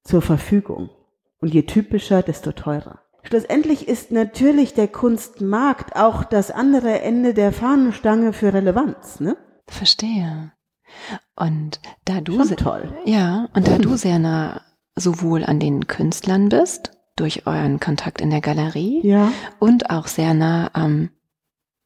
[0.04, 0.90] zur Verfügung.
[1.40, 3.00] Und je typischer, desto teurer.
[3.22, 9.36] Schlussendlich ist natürlich der Kunstmarkt auch das andere Ende der Fahnenstange für Relevanz, ne?
[9.66, 10.52] Verstehe.
[11.36, 12.92] Und da du Schon se- toll.
[13.04, 14.60] Ja, und da du sehr nah
[14.96, 19.32] sowohl an den Künstlern bist, durch euren Kontakt in der Galerie, Ja.
[19.58, 21.10] und auch sehr nah am,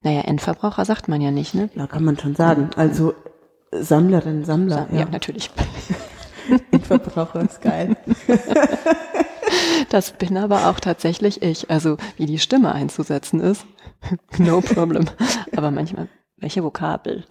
[0.04, 1.70] naja, Endverbraucher sagt man ja nicht, ne?
[1.74, 2.70] Ja, kann man schon sagen.
[2.76, 3.14] Also
[3.72, 5.00] Sammlerin, Sammler, ja.
[5.00, 5.06] ja.
[5.10, 5.50] natürlich.
[6.70, 7.96] Endverbraucher ist geil.
[9.90, 11.70] Das bin aber auch tatsächlich ich.
[11.70, 13.64] Also wie die Stimme einzusetzen ist,
[14.38, 15.04] no problem.
[15.56, 17.24] Aber manchmal, welche Vokabel?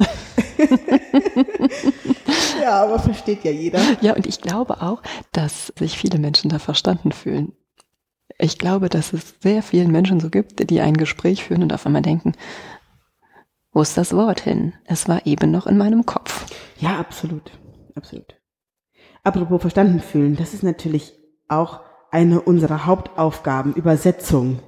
[2.62, 3.82] Ja, aber versteht ja jeder.
[4.02, 5.02] Ja, und ich glaube auch,
[5.34, 7.54] dass sich viele Menschen da verstanden fühlen.
[8.38, 11.86] Ich glaube, dass es sehr vielen Menschen so gibt, die ein Gespräch führen und auf
[11.86, 12.34] einmal denken,
[13.72, 14.74] wo ist das Wort hin?
[14.86, 16.46] Es war eben noch in meinem Kopf.
[16.80, 17.52] Ja, absolut.
[17.96, 18.36] Absolut.
[19.24, 21.14] Apropos verstanden fühlen, das ist natürlich
[21.48, 21.82] auch
[22.12, 24.60] eine unserer Hauptaufgaben, Übersetzung.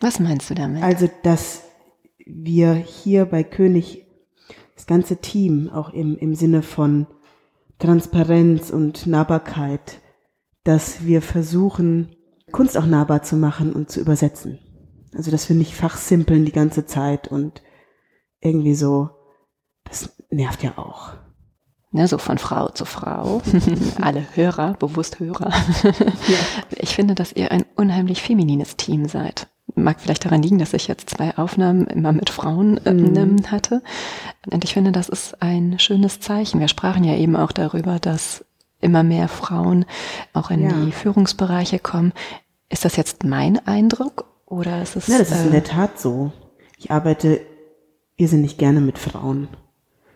[0.00, 0.82] Was meinst du damit?
[0.82, 1.64] Also, dass
[2.18, 4.06] wir hier bei König
[4.76, 7.06] das ganze Team auch im, im Sinne von
[7.78, 10.00] Transparenz und Nahbarkeit,
[10.64, 12.14] dass wir versuchen,
[12.50, 14.58] Kunst auch nahbar zu machen und zu übersetzen.
[15.14, 17.62] Also, dass wir nicht fachsimpeln die ganze Zeit und
[18.40, 19.10] irgendwie so,
[19.84, 21.12] das nervt ja auch.
[21.92, 23.42] Ne, so von Frau zu Frau.
[24.00, 25.52] Alle Hörer, bewusst Hörer.
[26.76, 29.48] Ich finde, dass ihr ein unheimlich feminines Team seid.
[29.74, 33.82] Mag vielleicht daran liegen, dass ich jetzt zwei Aufnahmen immer mit Frauen ähm, hatte.
[34.52, 36.60] Und ich finde, das ist ein schönes Zeichen.
[36.60, 38.44] Wir sprachen ja eben auch darüber, dass
[38.80, 39.84] immer mehr Frauen
[40.32, 40.72] auch in Ja.
[40.72, 42.12] die Führungsbereiche kommen.
[42.70, 45.08] Ist das jetzt mein Eindruck oder ist es?
[45.08, 46.32] Ja, das ist in äh, der Tat so.
[46.78, 47.40] Ich arbeite
[48.16, 49.48] irrsinnig gerne mit Frauen.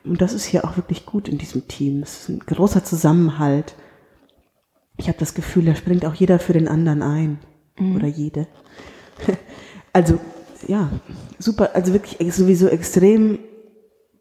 [0.05, 2.03] Und das ist hier auch wirklich gut in diesem Team.
[2.03, 3.75] Es ist ein großer Zusammenhalt.
[4.97, 7.39] Ich habe das Gefühl, da springt auch jeder für den anderen ein.
[7.79, 8.47] Oder jede.
[9.97, 10.19] Also,
[10.67, 10.91] ja,
[11.39, 11.77] super.
[11.77, 13.39] Also wirklich sowieso extrem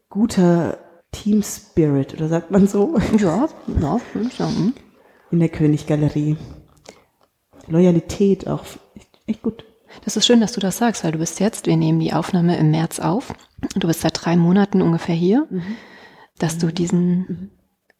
[0.08, 0.78] guter
[1.10, 2.96] Team Spirit, oder sagt man so?
[3.18, 3.48] ja,
[3.80, 4.72] ja, würde ich sagen.
[5.32, 6.36] In der Königgalerie.
[7.68, 8.64] Loyalität auch
[9.26, 9.64] echt, gut.
[10.04, 12.56] Das ist schön, dass du das sagst, weil du bist jetzt, wir nehmen die Aufnahme
[12.56, 13.32] im März auf.
[13.76, 15.46] Du bist seit drei Monaten ungefähr hier,
[16.38, 17.50] dass du diesen,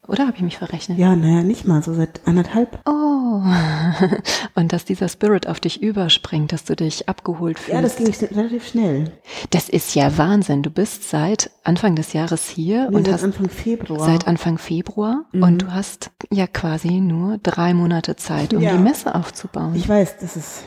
[0.09, 0.99] oder habe ich mich verrechnet?
[0.99, 2.79] Ja, naja, nicht mal so seit anderthalb.
[2.87, 3.43] Oh,
[4.55, 7.75] und dass dieser Spirit auf dich überspringt, dass du dich abgeholt fühlst.
[7.75, 9.13] Ja, das ging relativ schnell.
[9.51, 10.63] Das ist ja Wahnsinn.
[10.63, 14.07] Du bist seit Anfang des Jahres hier Nee, und seit hast Anfang Februar.
[14.07, 15.43] seit Anfang Februar Mhm.
[15.43, 18.73] und du hast ja quasi nur drei Monate Zeit, um Ja.
[18.73, 19.75] die Messe aufzubauen.
[19.75, 20.63] ich weiß, das ist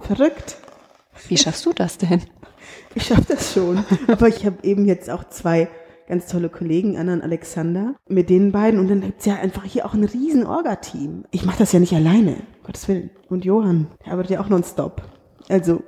[0.00, 0.56] verrückt.
[1.26, 2.22] Wie schaffst du das denn?
[2.94, 3.84] Ich schaffe das schon.
[4.06, 5.68] Aber ich habe eben jetzt auch zwei
[6.08, 8.80] ganz tolle Kollegen, Anna und Alexander, mit den beiden.
[8.80, 11.24] Und dann gibt's ja einfach hier auch ein riesen Orga-Team.
[11.30, 13.10] Ich mache das ja nicht alleine, Gottes Willen.
[13.28, 15.02] Und Johann, der arbeitet ja auch nonstop.
[15.48, 15.82] Also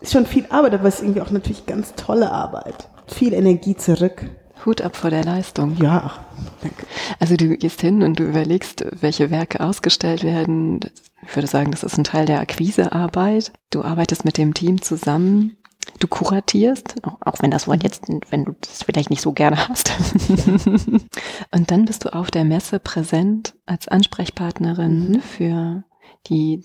[0.00, 2.88] ist schon viel Arbeit, aber es ist irgendwie auch natürlich ganz tolle Arbeit.
[3.06, 4.24] Viel Energie zurück.
[4.64, 5.76] Hut ab vor der Leistung.
[5.80, 6.12] Ja,
[6.60, 6.86] danke.
[7.18, 10.80] Also du gehst hin und du überlegst, welche Werke ausgestellt werden.
[11.26, 13.52] Ich würde sagen, das ist ein Teil der Akquisearbeit.
[13.70, 15.56] Du arbeitest mit dem Team zusammen.
[15.98, 19.92] Du kuratierst, auch wenn das Wort jetzt, wenn du das vielleicht nicht so gerne hast.
[21.50, 25.20] und dann bist du auf der Messe präsent als Ansprechpartnerin mhm.
[25.20, 25.84] für
[26.28, 26.64] die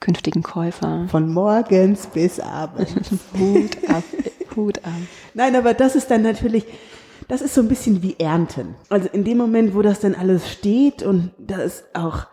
[0.00, 1.06] künftigen Käufer.
[1.08, 2.92] Von morgens bis abends.
[3.38, 4.04] Hut ab,
[4.56, 4.92] Hut ab.
[5.34, 6.64] Nein, aber das ist dann natürlich,
[7.26, 8.74] das ist so ein bisschen wie Ernten.
[8.88, 12.26] Also in dem Moment, wo das dann alles steht und das auch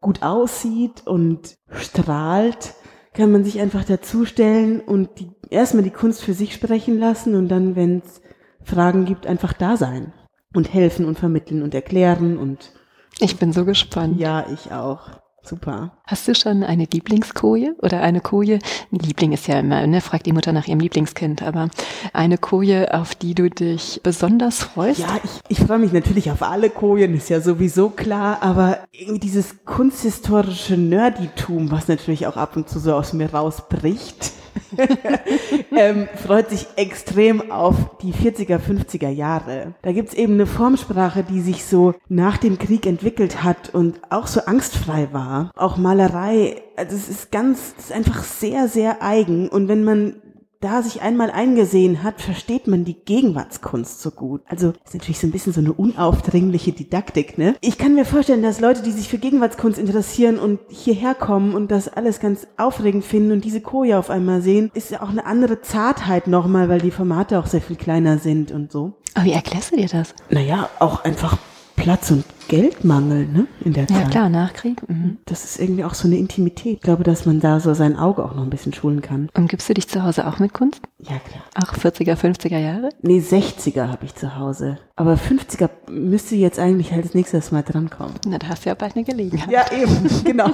[0.00, 2.74] gut aussieht und strahlt,
[3.14, 7.48] kann man sich einfach dazustellen und die, erstmal die Kunst für sich sprechen lassen und
[7.48, 8.20] dann, wenn es
[8.64, 10.12] Fragen gibt, einfach da sein
[10.54, 12.72] und helfen und vermitteln und erklären und
[13.20, 14.18] ich bin so gespannt.
[14.18, 15.22] Ja, ich auch.
[15.44, 15.98] Super.
[16.06, 18.60] Hast du schon eine Lieblingskoje oder eine Koje?
[18.90, 21.68] Liebling ist ja immer, ne, fragt die Mutter nach ihrem Lieblingskind, aber
[22.12, 25.00] eine Koje, auf die du dich besonders freust?
[25.00, 29.18] Ja, ich, ich freue mich natürlich auf alle Kojen, ist ja sowieso klar, aber irgendwie
[29.18, 34.41] dieses kunsthistorische Nerditum, was natürlich auch ab und zu so aus mir rausbricht
[35.76, 39.74] ähm, freut sich extrem auf die 40er, 50er Jahre.
[39.82, 44.26] Da gibt's eben eine Formsprache, die sich so nach dem Krieg entwickelt hat und auch
[44.26, 45.50] so angstfrei war.
[45.56, 49.48] Auch Malerei, also es ist ganz, es ist einfach sehr, sehr eigen.
[49.48, 50.21] Und wenn man
[50.62, 54.40] da sich einmal eingesehen hat, versteht man die Gegenwartskunst so gut.
[54.46, 57.56] Also ist natürlich so ein bisschen so eine unaufdringliche Didaktik, ne?
[57.60, 61.70] Ich kann mir vorstellen, dass Leute, die sich für Gegenwartskunst interessieren und hierher kommen und
[61.70, 65.26] das alles ganz aufregend finden und diese Koja auf einmal sehen, ist ja auch eine
[65.26, 68.92] andere Zartheit nochmal, weil die Formate auch sehr viel kleiner sind und so.
[69.14, 70.14] Aber wie erklärst du dir das?
[70.30, 71.36] Naja, auch einfach
[71.82, 74.04] Platz und Geldmangel ne, in der ja, Zeit.
[74.04, 74.88] Ja klar, Nachkrieg.
[74.88, 75.16] Mhm.
[75.24, 76.76] Das ist irgendwie auch so eine Intimität.
[76.76, 79.28] Ich glaube, dass man da so sein Auge auch noch ein bisschen schulen kann.
[79.34, 80.80] Und gibst du dich zu Hause auch mit Kunst?
[81.00, 81.42] Ja, klar.
[81.56, 82.90] Auch 40er, 50er Jahre?
[83.02, 84.78] Nee, 60er habe ich zu Hause.
[84.94, 88.14] Aber 50er müsste jetzt eigentlich als nächstes Mal drankommen.
[88.26, 89.50] Na, da hast du ja bald eine Gelegenheit.
[89.50, 90.50] Ja, eben, genau.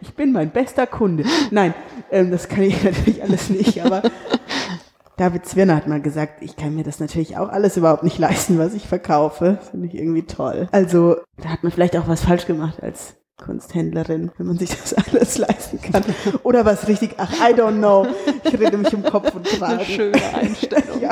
[0.00, 1.24] Ich bin mein bester Kunde.
[1.50, 1.74] Nein,
[2.10, 4.02] ähm, das kann ich natürlich alles nicht, aber
[5.16, 8.58] David Zwirner hat mal gesagt, ich kann mir das natürlich auch alles überhaupt nicht leisten,
[8.58, 9.58] was ich verkaufe.
[9.70, 10.68] Finde ich irgendwie toll.
[10.72, 14.94] Also, da hat man vielleicht auch was falsch gemacht als Kunsthändlerin, wenn man sich das
[15.12, 16.04] alles leisten kann.
[16.42, 18.06] Oder was richtig, ach, I don't know.
[18.44, 19.78] Ich rede mich um Kopf und Kragen.
[19.78, 21.00] Eine schöne Einstellung.
[21.00, 21.10] ja.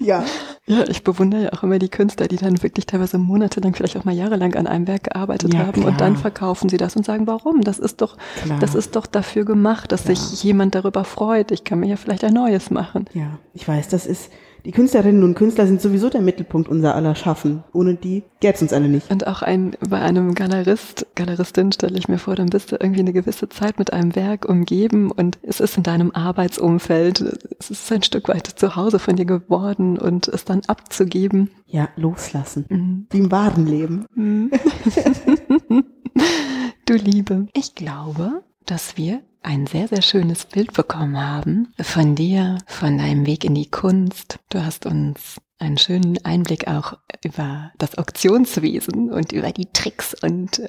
[0.00, 0.24] ja.
[0.66, 4.04] Ja, ich bewundere ja auch immer die Künstler, die dann wirklich teilweise monatelang, vielleicht auch
[4.04, 5.88] mal jahrelang an einem Werk gearbeitet ja, haben klar.
[5.88, 7.60] und dann verkaufen sie das und sagen, warum?
[7.62, 8.58] Das ist doch, klar.
[8.60, 10.16] das ist doch dafür gemacht, dass klar.
[10.16, 11.50] sich jemand darüber freut.
[11.50, 13.06] Ich kann mir ja vielleicht ein neues machen.
[13.12, 14.30] Ja, ich weiß, das ist,
[14.64, 17.64] die Künstlerinnen und Künstler sind sowieso der Mittelpunkt unser aller Schaffen.
[17.72, 19.10] Ohne die gäbe es uns alle nicht.
[19.10, 23.00] Und auch ein, bei einem Galerist, Galeristin stelle ich mir vor, dann bist du irgendwie
[23.00, 27.20] eine gewisse Zeit mit einem Werk umgeben und es ist in deinem Arbeitsumfeld,
[27.58, 31.50] es ist ein Stück weit zu Hause von dir geworden und es dann abzugeben.
[31.66, 32.66] Ja, loslassen.
[32.68, 33.06] Mhm.
[33.10, 34.06] Wie im wahren Leben.
[34.14, 34.50] Mhm.
[36.86, 37.48] du Liebe.
[37.54, 43.26] Ich glaube, dass wir ein sehr, sehr schönes Bild bekommen haben von dir, von deinem
[43.26, 44.38] Weg in die Kunst.
[44.48, 50.62] Du hast uns einen schönen Einblick auch über das Auktionswesen und über die Tricks und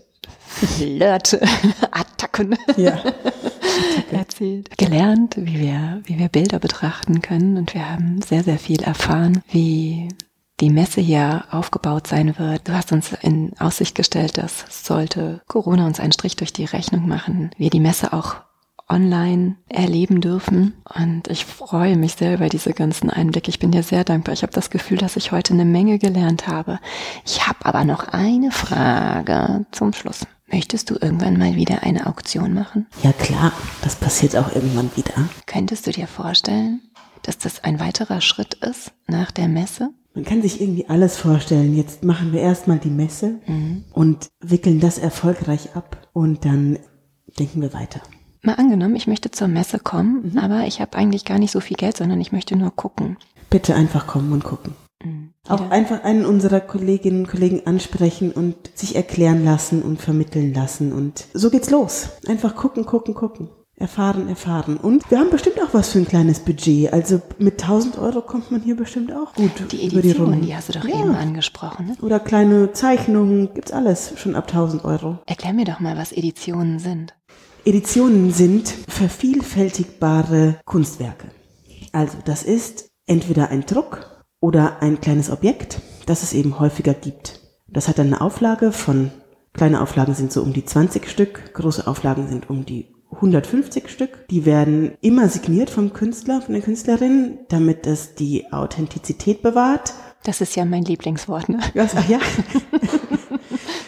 [0.48, 3.04] Flirt-Attacken ja.
[4.12, 4.78] erzählt.
[4.78, 9.42] Gelernt, wie wir, wie wir Bilder betrachten können und wir haben sehr, sehr viel erfahren,
[9.50, 10.10] wie
[10.60, 12.68] die Messe hier aufgebaut sein wird.
[12.68, 17.08] Du hast uns in Aussicht gestellt, dass sollte Corona uns einen Strich durch die Rechnung
[17.08, 18.36] machen, wir die Messe auch
[18.94, 20.74] online erleben dürfen.
[20.96, 23.50] Und ich freue mich sehr über diese ganzen Einblicke.
[23.50, 24.34] Ich bin dir sehr dankbar.
[24.34, 26.80] Ich habe das Gefühl, dass ich heute eine Menge gelernt habe.
[27.26, 30.28] Ich habe aber noch eine Frage zum Schluss.
[30.52, 32.86] Möchtest du irgendwann mal wieder eine Auktion machen?
[33.02, 35.28] Ja klar, das passiert auch irgendwann wieder.
[35.48, 36.82] Könntest du dir vorstellen,
[37.24, 39.90] dass das ein weiterer Schritt ist nach der Messe?
[40.14, 41.76] Man kann sich irgendwie alles vorstellen.
[41.76, 43.86] Jetzt machen wir erstmal die Messe mhm.
[43.94, 46.78] und wickeln das erfolgreich ab und dann
[47.40, 48.02] denken wir weiter.
[48.46, 50.38] Mal angenommen, ich möchte zur Messe kommen, mhm.
[50.38, 53.18] aber ich habe eigentlich gar nicht so viel Geld, sondern ich möchte nur gucken.
[53.50, 54.76] Bitte einfach kommen und gucken.
[55.02, 55.30] Mhm.
[55.48, 60.92] Auch einfach einen unserer Kolleginnen und Kollegen ansprechen und sich erklären lassen und vermitteln lassen.
[60.92, 62.10] Und so geht's los.
[62.28, 63.50] Einfach gucken, gucken, gucken.
[63.76, 64.78] Erfahren, erfahren.
[64.78, 66.94] Und wir haben bestimmt auch was für ein kleines Budget.
[66.94, 70.46] Also mit 1000 Euro kommt man hier bestimmt auch gut die über die Runde.
[70.46, 71.00] Die hast du doch ja.
[71.00, 71.88] eben angesprochen.
[71.88, 71.98] Ne?
[72.02, 73.54] Oder kleine Zeichnungen.
[73.54, 75.20] Gibt's alles schon ab 1000 Euro.
[75.26, 77.14] Erklär mir doch mal, was Editionen sind.
[77.66, 81.28] Editionen sind vervielfältigbare Kunstwerke.
[81.94, 87.40] Also das ist entweder ein Druck oder ein kleines Objekt, das es eben häufiger gibt.
[87.70, 89.12] Das hat dann eine Auflage von,
[89.54, 94.28] kleine Auflagen sind so um die 20 Stück, große Auflagen sind um die 150 Stück.
[94.28, 99.94] Die werden immer signiert vom Künstler, von der Künstlerin, damit es die Authentizität bewahrt.
[100.24, 101.60] Das ist ja mein Lieblingswort, ne?
[101.74, 102.20] Ja, ach ja.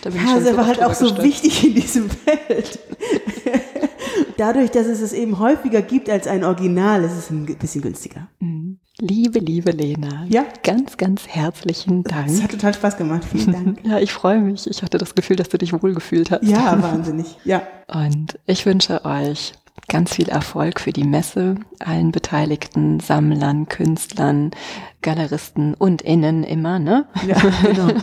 [0.02, 2.78] Da bin Ja, schon oft halt auch so wichtig in diesem Feld.
[4.38, 8.28] Dadurch, dass es es eben häufiger gibt als ein Original, ist es ein bisschen günstiger.
[8.40, 8.80] Mhm.
[9.00, 10.26] Liebe, liebe Lena.
[10.30, 10.46] Ja.
[10.64, 12.44] Ganz, ganz herzlichen Es Dank.
[12.44, 13.24] hat total Spaß gemacht.
[13.30, 13.80] Vielen Dank.
[13.84, 14.68] Ja, ich freue mich.
[14.70, 16.44] Ich hatte das Gefühl, dass du dich wohlgefühlt hast.
[16.44, 17.38] Ja, wahnsinnig.
[17.44, 17.62] Ja.
[17.88, 19.54] Und ich wünsche euch
[19.90, 24.52] ganz viel Erfolg für die Messe, allen Beteiligten, Sammlern, Künstlern,
[25.02, 27.06] Galeristen und Innen immer, ne?
[27.28, 27.88] Ja, genau.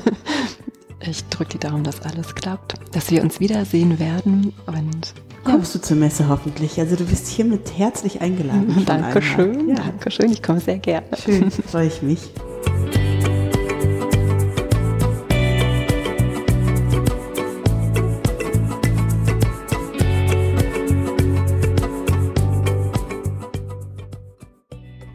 [1.04, 5.14] Ich drücke die Daumen, dass alles klappt, dass wir uns wiedersehen werden und
[5.44, 6.78] Kommst du zur Messe hoffentlich?
[6.78, 8.84] Also du bist hiermit herzlich eingeladen.
[8.86, 9.68] Dankeschön.
[9.70, 11.06] Ja, Dankeschön, ich komme sehr gerne.
[11.16, 12.30] schön, freue ich mich.